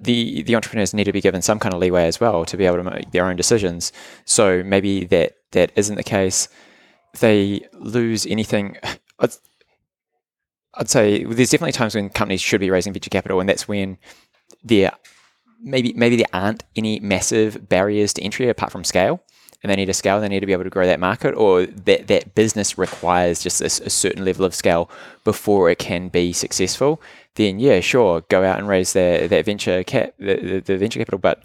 [0.00, 2.64] the the entrepreneurs need to be given some kind of leeway as well to be
[2.64, 3.92] able to make their own decisions.
[4.24, 6.48] So maybe that that isn't the case.
[7.18, 8.78] They lose anything,
[9.18, 9.30] I'd,
[10.74, 13.98] I'd say there's definitely times when companies should be raising venture capital, and that's when
[14.62, 14.92] there
[15.60, 19.24] maybe maybe there aren't any massive barriers to entry apart from scale
[19.62, 21.66] and they need to scale, they need to be able to grow that market, or
[21.66, 24.90] that, that business requires just a, a certain level of scale
[25.24, 27.00] before it can be successful,
[27.36, 30.98] then yeah, sure, go out and raise that, that venture cap, the, the, the venture
[30.98, 31.42] capital, but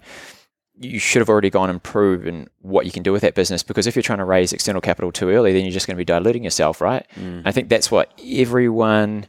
[0.80, 3.86] you should have already gone and proven what you can do with that business because
[3.86, 6.04] if you're trying to raise external capital too early, then you're just going to be
[6.04, 7.04] diluting yourself, right?
[7.16, 7.42] Mm.
[7.44, 9.26] I think that's what everyone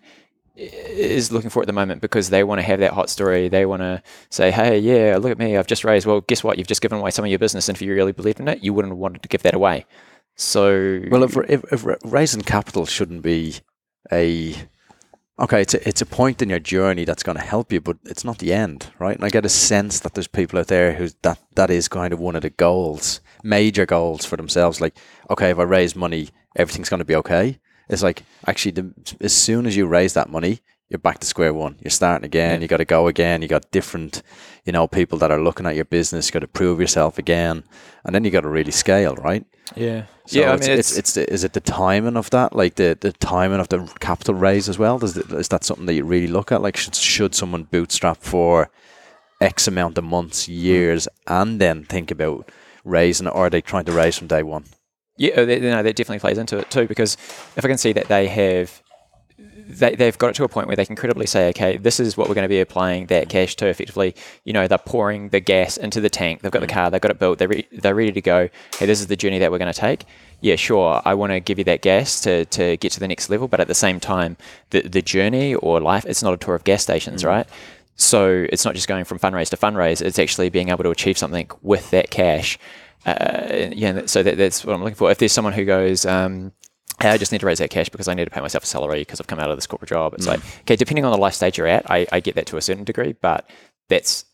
[0.60, 3.48] is looking for at the moment because they want to have that hot story.
[3.48, 6.58] They want to say, "Hey, yeah, look at me, I've just raised." Well, guess what?
[6.58, 8.64] You've just given away some of your business, and if you really believed in it,
[8.64, 9.86] you wouldn't have wanted to give that away.
[10.36, 13.56] So, Well, if, if, if raising capital shouldn't be
[14.12, 14.56] a
[15.40, 17.98] okay, it's a, it's a point in your journey that's going to help you, but
[18.06, 19.16] it's not the end, right?
[19.16, 22.14] And I get a sense that there's people out there who that that is kind
[22.14, 24.82] of one of the goals, major goals for themselves.
[24.82, 24.98] Like,
[25.30, 27.60] okay, if I raise money, everything's going to be okay.
[27.90, 31.54] It's like actually, the, as soon as you raise that money, you're back to square
[31.54, 31.78] one.
[31.82, 32.62] You're starting again.
[32.62, 33.42] You got to go again.
[33.42, 34.24] You got different,
[34.66, 36.28] you know, people that are looking at your business.
[36.28, 37.64] You got to prove yourself again,
[38.04, 39.46] and then you got to really scale, right?
[39.76, 40.52] yeah, So yeah.
[40.52, 43.12] I it's, mean, it's, it's the, is it the timing of that, like the, the
[43.14, 44.98] timing of the capital raise as well?
[44.98, 46.62] Does it, is that something that you really look at?
[46.62, 48.72] Like, should, should someone bootstrap for
[49.42, 51.42] X amount of months, years, mm.
[51.42, 52.50] and then think about
[52.84, 54.66] raising or are they trying to raise from day one?
[55.20, 56.88] Yeah, oh, that, no, that definitely plays into it too.
[56.88, 57.16] Because
[57.58, 58.82] if I can see that they have,
[59.38, 62.16] they, they've got it to a point where they can credibly say, okay, this is
[62.16, 63.68] what we're going to be applying that cash to.
[63.68, 66.42] Effectively, you know, they're pouring the gas into the tank.
[66.42, 66.74] They've got the mm.
[66.74, 66.90] car.
[66.90, 67.38] They've got it built.
[67.38, 68.48] They're re- they're ready to go.
[68.78, 70.06] Hey, this is the journey that we're going to take.
[70.40, 71.02] Yeah, sure.
[71.04, 73.60] I want to give you that gas to, to get to the next level, but
[73.60, 74.38] at the same time,
[74.70, 77.28] the the journey or life, it's not a tour of gas stations, mm.
[77.28, 77.48] right?
[77.98, 80.02] So it's not just going from fundraise to fundraise.
[80.02, 82.58] It's actually being able to achieve something with that cash.
[83.06, 85.10] Uh, yeah, so that, that's what I'm looking for.
[85.10, 86.52] If there's someone who goes, um,
[87.00, 88.68] hey, I just need to raise that cash because I need to pay myself a
[88.68, 90.14] salary because I've come out of this corporate job.
[90.14, 92.58] It's like, okay, depending on the life stage you're at, I, I get that to
[92.58, 93.50] a certain degree, but
[93.88, 94.26] that's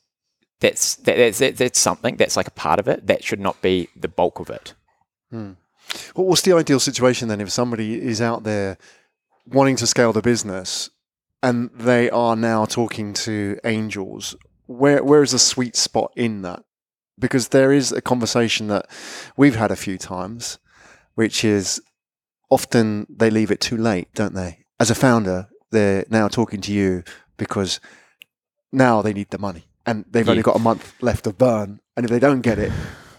[0.62, 3.08] that's that, that's that, that's something that's like a part of it.
[3.08, 4.74] That should not be the bulk of it.
[6.16, 8.78] What what's the ideal situation then if somebody is out there
[9.46, 10.90] wanting to scale the business
[11.44, 14.36] and they are now talking to angels?
[14.66, 16.64] Where where is the sweet spot in that?
[17.18, 18.88] Because there is a conversation that
[19.38, 20.60] we've had a few times,
[21.16, 21.82] which is
[22.50, 24.66] often they leave it too late, don't they?
[24.80, 27.04] As a founder, they're now talking to you
[27.38, 27.80] because
[28.72, 31.80] now they need the money and they've only got a month left of burn.
[31.96, 32.72] And if they don't get it,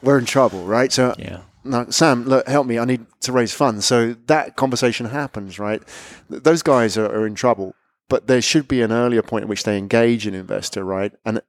[0.02, 0.92] we're in trouble, right?
[0.92, 1.40] So Yeah.
[1.64, 2.78] no, Sam, look, help me.
[2.78, 3.86] I need to raise funds.
[3.86, 5.82] So that conversation happens, right?
[6.28, 7.74] Those guys are, are in trouble,
[8.08, 11.12] but there should be an earlier point at which they engage an investor, right?
[11.24, 11.40] And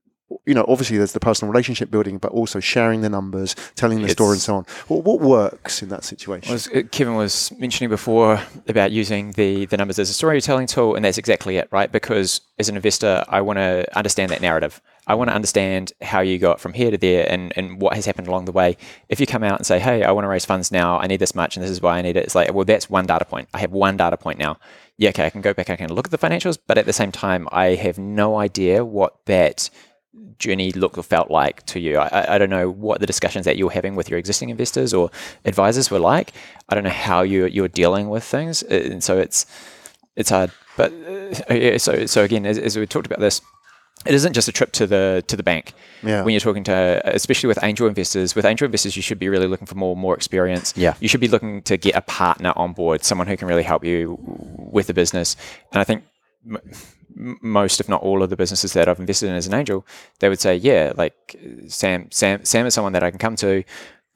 [0.45, 4.09] you know, obviously, there's the personal relationship building, but also sharing the numbers, telling the
[4.09, 4.65] story, and so on.
[4.87, 6.51] What, what works in that situation?
[6.51, 11.05] Was, Kevin was mentioning before about using the, the numbers as a storytelling tool, and
[11.05, 11.91] that's exactly it, right?
[11.91, 14.81] Because as an investor, I want to understand that narrative.
[15.09, 18.05] I want to understand how you got from here to there and, and what has
[18.05, 18.75] happened along the way.
[19.07, 21.21] If you come out and say, hey, I want to raise funds now, I need
[21.21, 23.23] this much, and this is why I need it, it's like, well, that's one data
[23.23, 23.47] point.
[23.53, 24.57] I have one data point now.
[24.97, 26.91] Yeah, okay, I can go back, I can look at the financials, but at the
[26.91, 29.69] same time, I have no idea what that
[30.39, 31.97] journey looked or felt like to you?
[31.97, 34.93] I- I, don't know what the discussions that you were having with your existing investors
[34.93, 35.09] or
[35.45, 36.33] advisors were like.
[36.69, 39.45] I don't know how you you're dealing with things, Uh, and so it's
[40.15, 40.51] it's hard.
[40.75, 40.91] But
[41.49, 43.41] uh, yeah, so so again, as, as we talked about this,
[44.05, 45.73] it isn't just a trip to the to the bank.
[46.03, 46.23] Yeah.
[46.23, 49.47] When you're talking to, especially with angel investors, with angel investors, you should be really
[49.47, 50.73] looking for more more experience.
[50.77, 50.93] Yeah.
[50.99, 53.83] You should be looking to get a partner on board, someone who can really help
[53.83, 54.17] you
[54.71, 55.35] with the business.
[55.71, 56.03] And I think
[57.17, 59.85] most, if not all, of the businesses that I've invested in as an angel,
[60.19, 61.35] they would say, yeah, like
[61.67, 63.63] Sam, Sam, Sam is someone that I can come to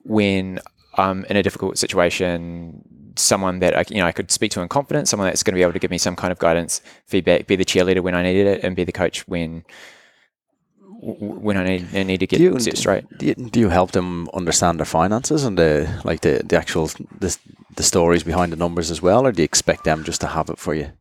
[0.04, 0.60] when
[0.96, 2.84] I'm in a difficult situation.
[3.16, 5.10] Someone that I, you know I could speak to in confidence.
[5.10, 7.56] Someone that's going to be able to give me some kind of guidance, feedback, be
[7.56, 9.66] the cheerleader when I needed it, and be the coach when
[11.02, 13.06] when I need, I need to get do you, set straight.
[13.18, 16.88] Do you, do you help them understand their finances and the like the, the actual
[17.20, 17.36] the,
[17.76, 20.50] the stories behind the numbers as well, or do you expect them just to have
[20.50, 20.92] it for you?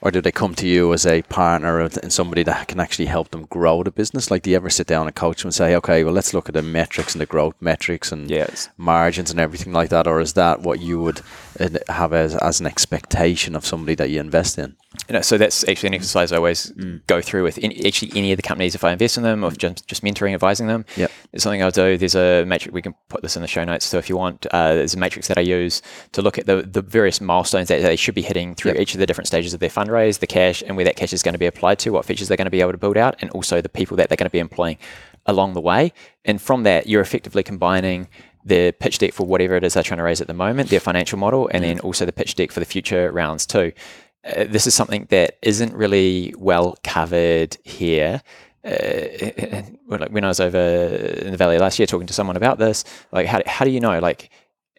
[0.00, 3.30] Or do they come to you as a partner and somebody that can actually help
[3.32, 4.30] them grow the business?
[4.30, 6.48] Like, do you ever sit down and coach them and say, okay, well, let's look
[6.48, 8.68] at the metrics and the growth metrics and Yes.
[8.76, 10.06] margins and everything like that?
[10.06, 11.20] Or is that what you would
[11.60, 14.76] uh, have as, as an expectation of somebody that you invest in?
[15.08, 16.72] You know, so that's actually an exercise I always
[17.06, 19.48] go through with any, actually any of the companies if I invest in them or
[19.48, 20.84] if just, just mentoring, advising them.
[21.32, 21.96] It's something I'll do.
[21.98, 23.86] There's a matrix, we can put this in the show notes.
[23.86, 26.62] So if you want, uh, there's a matrix that I use to look at the,
[26.62, 28.80] the various milestones that they should be hitting through Yep.
[28.80, 31.22] each of the different stages of their fundraise, the cash, and where that cash is
[31.22, 33.16] going to be applied to, what features they're going to be able to build out,
[33.20, 34.78] and also the people that they're going to be employing
[35.26, 35.92] along the way.
[36.24, 38.08] And from that, you're effectively combining
[38.44, 40.80] the pitch deck for whatever it is they're trying to raise at the moment, their
[40.80, 43.72] financial model, and then also the pitch deck for the future rounds too.
[44.24, 48.22] Uh, this is something that isn't really well covered here.
[48.64, 52.36] Uh, when like, when I was over in the valley last year talking to someone
[52.36, 54.30] about this, like how, how do you know, like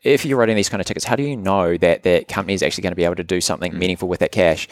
[0.04, 2.64] if you're writing these kind of tickets, how do you know that that company is
[2.64, 4.68] actually going to be able to do something meaningful with that cash?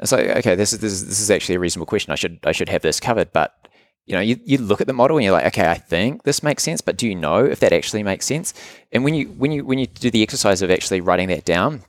[0.00, 2.12] It's like, okay, this is, this is this is actually a reasonable question.
[2.12, 3.68] I should I should have this covered, but
[4.06, 6.42] you know, you, you look at the model and you're like, okay, I think this
[6.42, 8.52] makes sense, but do you know if that actually makes sense?
[8.92, 11.82] And when you when you when you do the exercise of actually writing that down,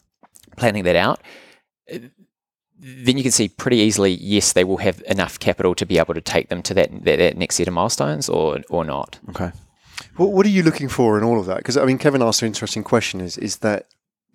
[0.56, 1.21] planning that out,
[1.89, 6.13] then you can see pretty easily, yes, they will have enough capital to be able
[6.13, 9.19] to take them to that that, that next set of milestones, or or not.
[9.30, 9.51] Okay.
[10.17, 11.58] What, what are you looking for in all of that?
[11.58, 13.88] Because I mean, Kevin asked an interesting question: is is that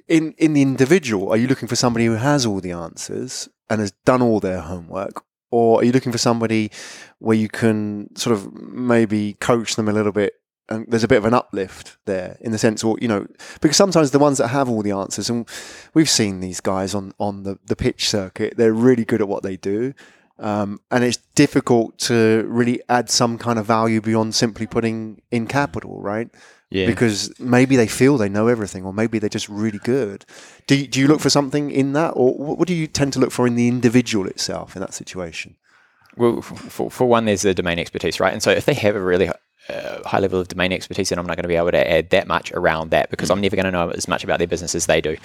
[0.06, 3.81] in in the individual, are you looking for somebody who has all the answers and
[3.81, 6.71] has done all their homework, or are you looking for somebody
[7.19, 10.35] where you can sort of maybe coach them a little bit?
[10.69, 13.27] And there's a bit of an uplift there in the sense, or you know,
[13.61, 15.48] because sometimes the ones that have all the answers, and
[15.94, 19.42] we've seen these guys on on the the pitch circuit, they're really good at what
[19.42, 19.94] they do.
[20.38, 25.46] Um, and it's difficult to really add some kind of value beyond simply putting in
[25.46, 26.31] capital, right?
[26.71, 26.87] Yeah.
[26.87, 30.25] Because maybe they feel they know everything, or maybe they're just really good.
[30.68, 33.18] Do you, do you look for something in that, or what do you tend to
[33.18, 35.56] look for in the individual itself in that situation?
[36.16, 38.33] Well, for, for one, there's the domain expertise, right?
[38.33, 39.29] And so if they have a really
[39.68, 42.10] uh, high level of domain expertise, then I'm not going to be able to add
[42.10, 44.75] that much around that because I'm never going to know as much about their business
[44.77, 45.16] as they do.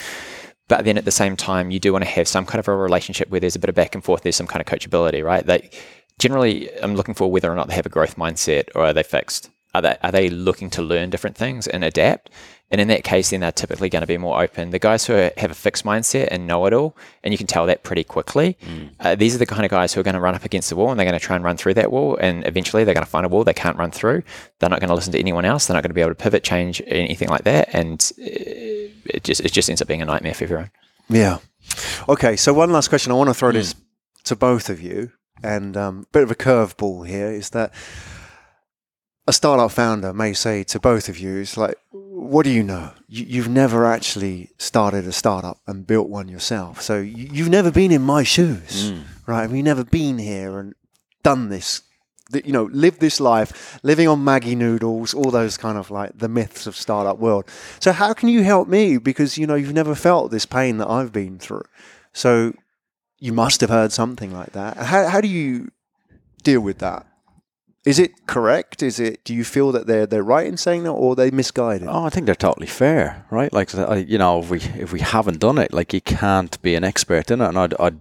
[0.68, 2.76] But then at the same time, you do want to have some kind of a
[2.76, 4.24] relationship where there's a bit of back and forth.
[4.24, 5.46] There's some kind of coachability, right?
[5.46, 5.70] They
[6.18, 9.04] generally, I'm looking for whether or not they have a growth mindset or are they
[9.04, 9.52] fixed.
[9.76, 12.30] Are they are they looking to learn different things and adapt?
[12.72, 14.72] And in that case, then they're typically going to be more open.
[14.72, 17.46] The guys who are, have a fixed mindset and know it all, and you can
[17.46, 18.90] tell that pretty quickly, mm.
[19.00, 20.76] uh, these are the kind of guys who are going to run up against the
[20.76, 22.18] wall and they're going to try and run through that wall.
[22.18, 24.24] And eventually they're going to find a wall they can't run through.
[24.58, 25.68] They're not going to listen to anyone else.
[25.68, 27.70] They're not going to be able to pivot, change, anything like that.
[27.72, 28.26] And uh,
[29.14, 30.72] it just, it just ends up being a nightmare for everyone.
[31.08, 31.38] Yeah.
[32.10, 32.36] Okay.
[32.36, 33.12] So one last question.
[33.12, 33.54] I want to throw mm.
[33.54, 33.76] this
[34.24, 35.12] to both of you,
[35.44, 37.72] and a um, bit of a curveball here is that
[39.28, 42.92] a startup founder may say to both of you, "It's like, what do you know?
[43.08, 47.72] You, have never actually started a startup and built one yourself, so you, have never
[47.72, 49.04] been in my shoes, mm.
[49.26, 49.42] right?
[49.42, 50.74] Have you never been here and
[51.24, 51.82] done this
[52.34, 56.28] you know, live this life, living on Maggi noodles, all those kind of like the
[56.28, 57.46] myths of startup world.
[57.80, 58.98] So how can you help me?
[58.98, 61.66] Because you know you've never felt this pain that I've been through.
[62.14, 62.54] So
[63.20, 64.78] you must have heard something like that.
[64.78, 65.70] How how do you
[66.44, 67.06] deal with that?
[67.86, 68.82] Is it correct?
[68.82, 69.24] Is it?
[69.24, 71.88] Do you feel that they're they're right in saying that, or are they misguided?
[71.88, 73.54] Oh, I think they're totally fair, right?
[73.54, 73.72] Like
[74.08, 77.30] you know, if we if we haven't done it, like you can't be an expert
[77.30, 77.48] in it.
[77.48, 78.00] And I'd I'd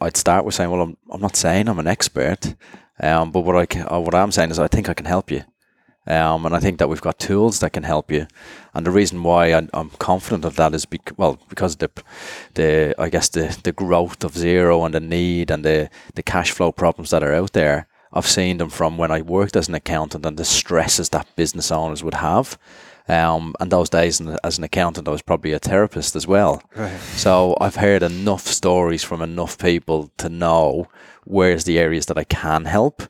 [0.00, 2.54] I'd start with saying, well, I'm I'm not saying I'm an expert.
[2.98, 5.30] Um, but what I can, uh, what I'm saying is, I think I can help
[5.30, 5.42] you.
[6.06, 8.26] Um, and I think that we've got tools that can help you.
[8.72, 11.90] And the reason why I, am confident of that is bec- well because the
[12.54, 16.52] the I guess the, the growth of Xero and the need and the the cash
[16.52, 17.88] flow problems that are out there.
[18.12, 21.70] I've seen them from when I worked as an accountant and the stresses that business
[21.70, 22.58] owners would have.
[23.08, 26.62] Um, and those days as an accountant, I was probably a therapist as well.
[26.74, 26.98] Right.
[27.14, 30.88] So I've heard enough stories from enough people to know
[31.24, 33.02] where's the areas that I can help.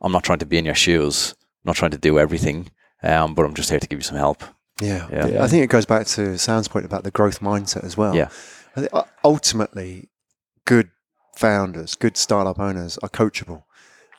[0.00, 1.34] I'm not trying to be in your shoes.
[1.38, 2.70] I'm not trying to do everything,
[3.02, 4.42] um, but I'm just here to give you some help.
[4.80, 5.08] Yeah.
[5.10, 5.26] yeah.
[5.26, 5.44] yeah.
[5.44, 8.14] I think it goes back to Sam's point about the growth mindset as well.
[8.14, 8.28] Yeah.
[8.76, 10.08] Uh, ultimately,
[10.66, 10.90] good
[11.36, 13.64] founders, good startup owners are coachable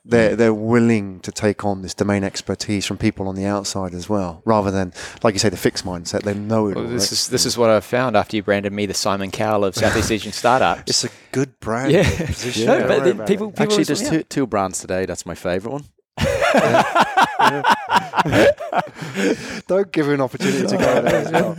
[0.06, 0.38] they're mm.
[0.38, 4.42] they're willing to take on this domain expertise from people on the outside as well,
[4.46, 4.94] rather than
[5.24, 6.24] like you say the fixed mindset.
[6.24, 6.76] They know it.
[6.76, 7.12] Well, this right?
[7.12, 10.12] is this is what I found after you branded me the Simon Cowell of Southeast
[10.12, 10.84] Asian startups.
[10.90, 11.92] It's a good brand.
[11.92, 12.66] Yeah, position.
[12.66, 15.06] no, but people, people actually there's two, two brands today.
[15.06, 15.86] That's my favorite one.
[19.68, 21.56] Don't give her an opportunity to go there.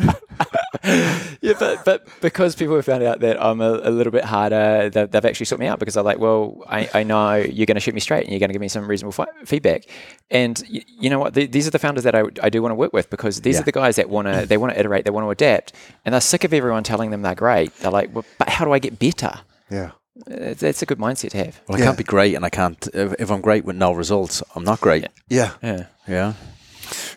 [1.41, 4.91] yeah, but but because people have found out that I'm a, a little bit harder,
[4.91, 7.77] they've, they've, actually sought me out because they're like, well, I, I know you're going
[7.77, 9.87] to shoot me straight and you're going to give me some reasonable fi- feedback.
[10.31, 11.35] And y- you know what?
[11.35, 13.57] The, these are the founders that I, I do want to work with because these
[13.57, 13.63] yeah.
[13.63, 15.73] are the guys that want to they want to iterate, they want to adapt,
[16.05, 17.75] and they're sick of everyone telling them they're great.
[17.79, 19.41] They're like, well, but how do I get better?
[19.71, 19.93] Yeah.
[20.27, 21.61] That's a good mindset to have.
[21.67, 21.87] Well, I yeah.
[21.87, 22.89] can't be great, and I can't.
[22.93, 25.07] If, if, I'm great with no results, I'm not great.
[25.29, 26.35] Yeah, yeah, yeah.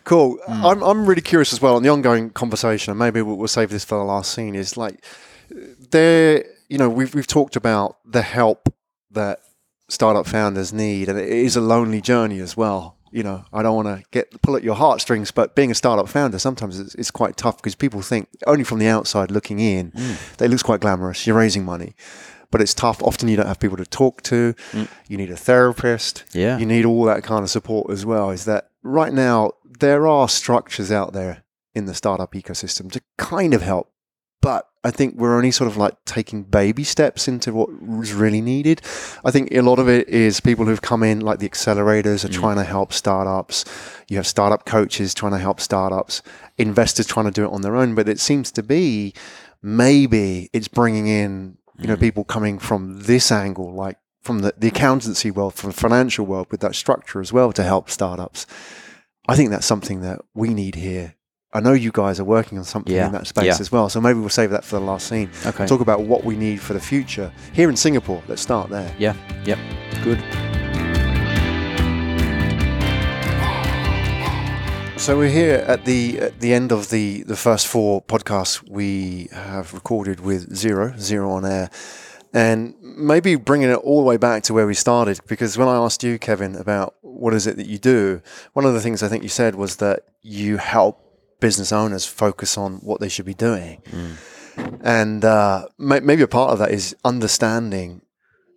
[0.04, 0.38] Cool.
[0.48, 0.72] Mm.
[0.72, 3.70] I'm I'm really curious as well on the ongoing conversation, and maybe we'll, we'll save
[3.70, 4.54] this for the last scene.
[4.54, 5.04] Is like
[5.90, 8.72] there, you know, we've we've talked about the help
[9.10, 9.40] that
[9.88, 12.96] startup founders need, and it is a lonely journey as well.
[13.10, 16.08] You know, I don't want to get pull at your heartstrings, but being a startup
[16.08, 19.92] founder sometimes it's, it's quite tough because people think only from the outside looking in,
[19.92, 20.42] mm.
[20.42, 21.24] it looks quite glamorous.
[21.24, 21.94] You're raising money,
[22.54, 23.02] but it's tough.
[23.02, 24.54] Often you don't have people to talk to.
[24.70, 24.86] Mm.
[25.08, 26.22] You need a therapist.
[26.32, 26.56] Yeah.
[26.56, 28.30] You need all that kind of support as well.
[28.30, 31.42] Is that right now there are structures out there
[31.74, 33.90] in the startup ecosystem to kind of help.
[34.40, 37.70] But I think we're only sort of like taking baby steps into what
[38.04, 38.82] is really needed.
[39.24, 42.28] I think a lot of it is people who've come in, like the accelerators, are
[42.28, 42.34] mm.
[42.34, 43.64] trying to help startups.
[44.06, 46.22] You have startup coaches trying to help startups,
[46.56, 47.96] investors trying to do it on their own.
[47.96, 49.12] But it seems to be
[49.60, 52.00] maybe it's bringing in, you know, mm.
[52.00, 56.46] people coming from this angle, like from the, the accountancy world, from the financial world,
[56.50, 58.46] with that structure as well to help startups.
[59.28, 61.14] I think that's something that we need here.
[61.52, 63.06] I know you guys are working on something yeah.
[63.06, 63.56] in that space yeah.
[63.60, 65.30] as well, so maybe we'll save that for the last scene.
[65.46, 65.66] Okay.
[65.66, 68.22] Talk about what we need for the future here in Singapore.
[68.26, 68.92] Let's start there.
[68.98, 69.14] Yeah.
[69.44, 69.58] Yep.
[70.02, 70.43] Good.
[75.04, 79.28] So we're here at the at the end of the the first four podcasts we
[79.32, 81.68] have recorded with Xero Xero on air
[82.32, 85.76] and maybe bringing it all the way back to where we started because when i
[85.76, 88.22] asked you kevin about what is it that you do
[88.54, 90.98] one of the things i think you said was that you help
[91.38, 94.80] business owners focus on what they should be doing mm.
[94.80, 98.00] and uh, maybe a part of that is understanding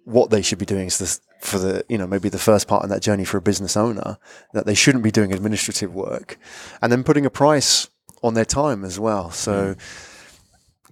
[0.07, 2.83] what they should be doing is this, for the you know maybe the first part
[2.83, 4.17] in that journey for a business owner
[4.53, 6.39] that they shouldn't be doing administrative work
[6.81, 7.89] and then putting a price
[8.23, 10.13] on their time as well so mm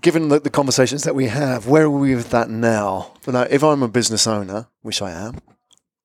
[0.05, 3.11] given the, the, conversations that we have, where are we with that now?
[3.26, 5.39] if I'm a business owner, which I am,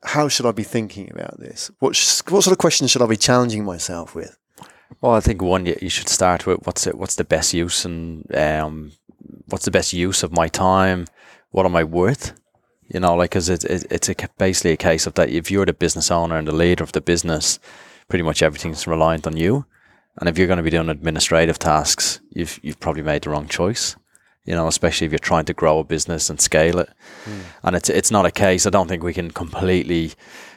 [0.02, 1.70] how should I be thinking about this?
[1.80, 4.38] What sh- what sort of questions should I be challenging myself with?
[5.02, 7.84] Well, I think one you, you should start with what's it, what's the best use
[7.84, 8.92] and um,
[9.50, 11.06] what's the best use of my time?
[11.50, 12.32] What am I worth?
[12.92, 15.66] You know, like because it, it, it's a, basically a case of that if you're
[15.66, 17.60] the business owner and the leader of the business,
[18.08, 19.64] pretty much everything's reliant on you.
[20.18, 23.46] And if you're going to be doing administrative tasks, you've you've probably made the wrong
[23.46, 23.96] choice.
[24.44, 26.88] You know, especially if you're trying to grow a business and scale it.
[27.24, 27.40] Hmm.
[27.62, 28.66] And it's it's not a case.
[28.66, 30.12] I don't think we can completely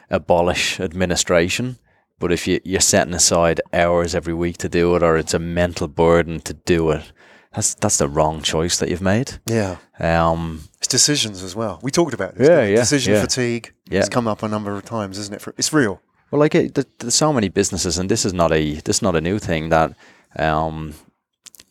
[0.10, 1.78] abolish administration.
[2.20, 5.40] But if you, you're setting aside hours every week to do it, or it's a
[5.40, 7.12] mental burden to do it,
[7.54, 9.34] that's that's the wrong choice that you've made.
[9.46, 11.80] Yeah, Um, it's decisions as well.
[11.84, 12.48] We talked about this.
[12.50, 13.22] Yeah, yeah, Decision yeah.
[13.22, 13.74] fatigue.
[13.90, 14.00] Yeah.
[14.00, 15.42] It's come up a number of times, isn't it?
[15.42, 16.02] For- It's real.
[16.32, 19.16] Well, like it, there's so many businesses, and this is not a this is not
[19.16, 19.94] a new thing that,
[20.40, 20.94] um,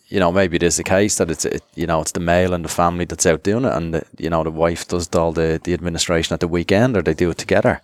[0.08, 2.54] you know, maybe it is the case that it's it, you know it's the male
[2.54, 5.32] and the family that's out doing it, and the, you know the wife does all
[5.32, 7.80] the the administration at the weekend, or they do it together.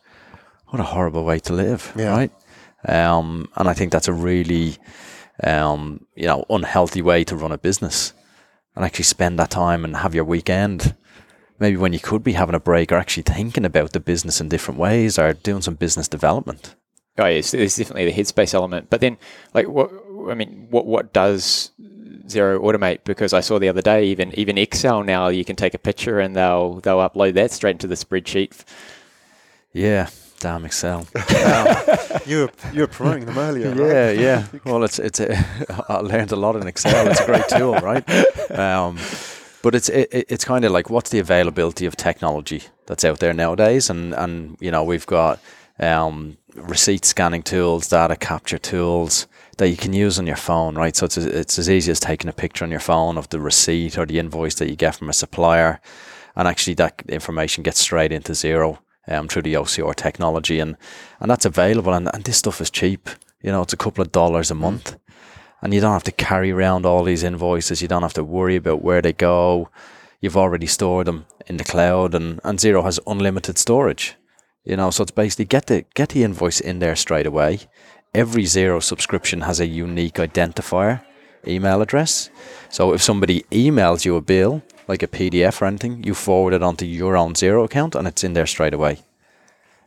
[0.68, 2.11] What a horrible way to live, Yeah.
[2.16, 2.30] right?
[2.86, 4.76] Um, and I think that's a really,
[5.45, 8.12] um, you know, unhealthy way to run a business,
[8.74, 10.95] and actually spend that time and have your weekend
[11.59, 14.49] maybe when you could be having a break or actually thinking about the business in
[14.49, 16.74] different ways or doing some business development.
[17.18, 18.91] Oh, yes, there's definitely the headspace element.
[18.91, 19.18] But then,
[19.53, 19.91] like, what
[20.30, 21.72] I mean, what what does
[22.26, 23.01] Xero automate?
[23.05, 26.20] Because I saw the other day, even even Excel now, you can take a picture
[26.20, 28.64] and they'll they'll upload that straight into the spreadsheet.
[29.72, 30.09] Yeah,
[30.41, 31.07] damn Excel.
[32.26, 33.70] You were you were promoting them earlier.
[33.70, 33.89] right?
[33.91, 34.47] yeah, yeah.
[34.64, 35.32] Well, it's it's a,
[35.89, 37.09] I learned a lot in Excel.
[37.09, 38.05] It's a great tool, right?
[38.51, 38.99] Um,
[39.62, 43.18] but it's it, it- it's kind of like what's the availability of technology that's out
[43.20, 45.39] there nowadays, and and you know we've got
[45.78, 49.26] um, receipt scanning tools, data capture tools
[49.57, 50.97] that you can use on your phone, right?
[50.97, 53.97] So it's it's as easy as taking a picture on your phone of the receipt
[53.97, 55.80] or the invoice that you get from a supplier,
[56.36, 58.78] and actually that information gets straight into Xero
[59.09, 60.77] um, through the OCR technology, and
[61.21, 63.09] and that's available, and, and this stuff is cheap.
[63.43, 64.97] You know, it's a couple of dollars a month,
[65.63, 67.83] and you don't have to carry around all these invoices.
[67.83, 69.71] You don't have to worry about where they go.
[70.21, 74.17] You've already stored them in the cloud, and, and Xero has unlimited storage.
[74.65, 77.61] You know, so it's basically get the get the invoice in there straight away.
[78.15, 81.03] Every Xero subscription has a unique identifier
[81.47, 82.31] email address.
[82.69, 86.62] So if somebody emails you a bill, like a PDF or anything, you forward it
[86.62, 89.01] onto your own Xero account, and it's in there straight away.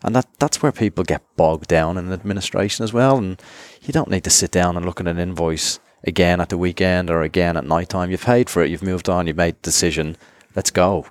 [0.04, 3.18] And that, that's where people get bogged down in administration as well.
[3.18, 3.42] And
[3.82, 7.10] you don't need to sit down and look at an invoice again at the weekend
[7.10, 8.10] or again at night time.
[8.10, 10.18] You've paid for it, you've moved on, you've made the decision.
[10.56, 11.06] Let's go.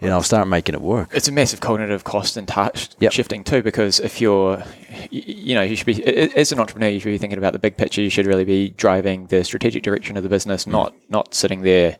[0.00, 1.10] You know, start making it work.
[1.12, 3.12] It's a massive cognitive cost and task Yep.
[3.12, 4.62] shifting too, because if you're,
[5.10, 7.52] you know, you should be a- a- as an entrepreneur, you should be thinking about
[7.52, 8.00] the big picture.
[8.00, 10.72] You should really be driving the strategic direction of the business, mm.
[10.72, 11.98] not not sitting there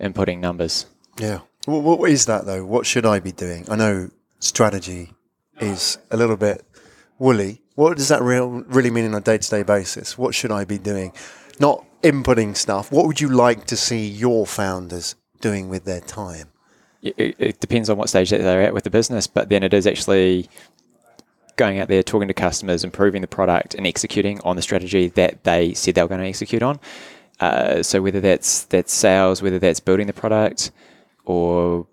[0.00, 0.86] inputting numbers.
[1.18, 1.40] Yeah.
[1.64, 2.64] What, what is that though?
[2.64, 3.66] What should I be doing?
[3.70, 5.12] I know strategy
[5.60, 6.64] is a little bit
[7.18, 7.62] woolly.
[7.74, 10.16] What does that real, really mean on a day to day basis?
[10.16, 11.12] What should I be doing?
[11.58, 12.92] Not inputting stuff.
[12.92, 16.48] What would you like to see your founders doing with their time?
[17.02, 19.62] it, it- it depends on what stage that they're at with the business, but then
[19.62, 20.48] it is actually
[21.56, 25.42] going out there, talking to customers, improving the product, and executing on the strategy that
[25.44, 26.78] they said they were going to execute on.
[27.40, 30.70] Uh, so whether that's that's sales, whether that's building the product,
[31.24, 31.86] or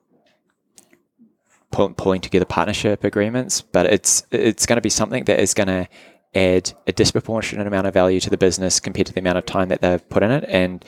[1.72, 5.68] pull, pulling together partnership agreements, but it's it's going to be something that is going
[5.68, 5.88] to
[6.36, 9.70] add a disproportionate amount of value to the business compared to the amount of time
[9.70, 10.86] that they've put in it, and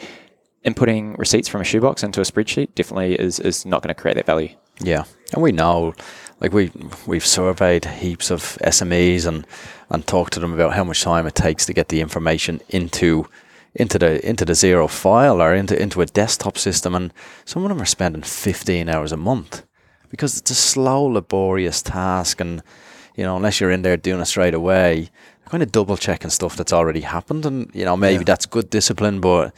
[0.65, 4.15] inputting receipts from a shoebox into a spreadsheet definitely is, is not going to create
[4.15, 4.49] that value.
[4.79, 5.03] Yeah,
[5.33, 5.93] and we know,
[6.39, 6.71] like we
[7.05, 9.45] we've surveyed heaps of SMEs and
[9.89, 13.27] and talked to them about how much time it takes to get the information into
[13.75, 17.13] into the into the Xero file or into into a desktop system, and
[17.45, 19.63] some of them are spending fifteen hours a month
[20.09, 22.61] because it's a slow, laborious task, and
[23.15, 25.09] you know unless you're in there doing it straight away,
[25.45, 28.25] kind of double checking stuff that's already happened, and you know maybe Yeah.
[28.25, 29.53] that's good discipline, but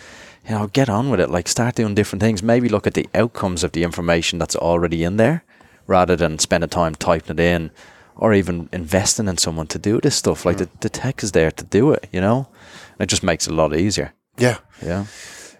[0.49, 1.29] you know, get on with it.
[1.29, 2.41] Like, start doing different things.
[2.41, 5.43] Maybe look at the outcomes of the information that's already in there,
[5.87, 7.71] rather than spending time typing it in,
[8.15, 10.45] or even investing in someone to do this stuff.
[10.45, 10.63] Like hmm.
[10.63, 12.07] the, the tech is there to do it.
[12.13, 12.47] You know,
[12.99, 14.13] it just makes it a lot easier.
[14.37, 14.57] Yeah.
[14.81, 15.05] Yeah,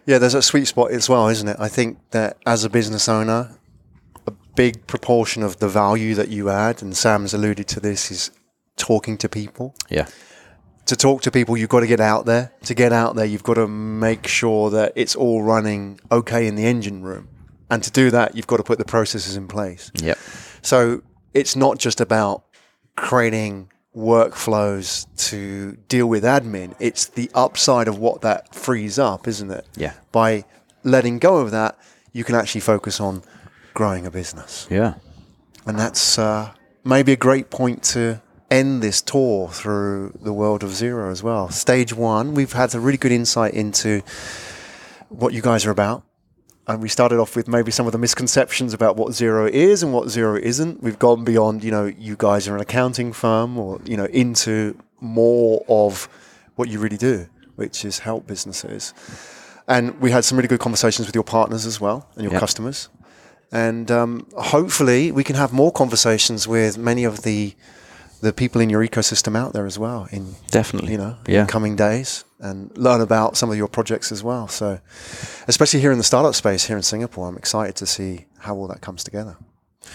[0.05, 1.57] Yeah, there's a sweet spot as well, isn't it?
[1.59, 3.57] I think that as a business owner,
[4.27, 8.31] a big proportion of the value that you add, and Sam's alluded to this, is
[8.75, 9.73] talking to people.
[9.89, 10.07] yeah,
[10.85, 12.51] To talk to people, you've got to get out there.
[12.65, 16.55] To get out there, you've got to make sure that it's all running okay in
[16.55, 17.27] the engine room.
[17.69, 19.91] And to do that, you've got to put the processes in place.
[19.95, 20.17] yep,
[20.61, 21.01] So
[21.33, 22.43] it's not just about
[22.95, 26.75] creating workflows to deal with admin.
[26.79, 29.65] It's the upside of what that frees up, isn't it?
[29.75, 29.93] Yeah.
[30.11, 30.45] By
[30.83, 31.79] letting go of that,
[32.13, 33.23] you can actually focus on
[33.73, 34.95] growing a business, yeah.
[35.65, 36.51] and that's uh,
[36.83, 41.49] maybe a great point to end this tour through the world of Xero as well.
[41.49, 44.01] Stage one, we've had a really good insight into
[45.09, 46.03] what you guys are about.
[46.67, 49.93] And we started off with maybe some of the misconceptions about what Xero is and
[49.93, 50.83] what Xero isn't.
[50.83, 54.77] We've gone beyond, you know, you guys are an accounting firm or, you know, into
[54.99, 56.09] more of
[56.55, 58.93] what you really do, which is help businesses.
[59.67, 62.39] And we had some really good conversations with your partners as well and your Yeah.
[62.39, 62.89] customers.
[63.49, 67.55] And um, hopefully we can have more conversations with many of the
[68.21, 70.91] the people in your ecosystem out there as well in Definitely.
[70.93, 71.41] you know Yeah.
[71.41, 74.47] in coming days and learn about some of your projects as well.
[74.47, 74.79] So
[75.47, 78.67] especially here in the startup space here in Singapore, I'm excited to see how all
[78.67, 79.37] that comes together.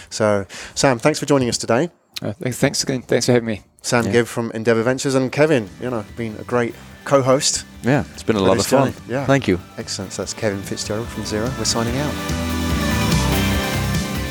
[0.09, 0.45] So
[0.75, 1.89] Sam, thanks for joining us today.
[2.21, 3.01] Uh, thanks, thanks, again.
[3.01, 3.61] thanks for having me.
[3.81, 4.11] Sam Yeah.
[4.13, 6.73] Gibb from Endeavour Ventures and Kevin, you know, been a great
[7.05, 7.65] co-host.
[7.83, 8.93] Yeah, it's been a lot of fun.
[8.93, 9.25] journey, yeah.
[9.25, 9.59] Thank you.
[9.77, 10.13] Excellent.
[10.13, 11.49] So that's Kevin Fitzgerald from Xero.
[11.57, 12.13] We're signing out.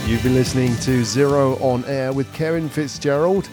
[0.07, 3.49] You've been listening to Xero on Air with Kevin Fitzgerald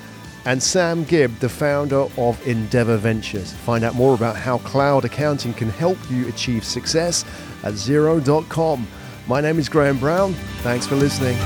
[0.45, 3.53] and Sam Gibb, the founder of Endeavour Ventures.
[3.53, 7.25] Find out more about how cloud accounting can help you achieve success
[7.63, 8.87] at xero.com.
[9.27, 10.33] My name is Graham Brown.
[10.63, 11.37] Thanks for listening.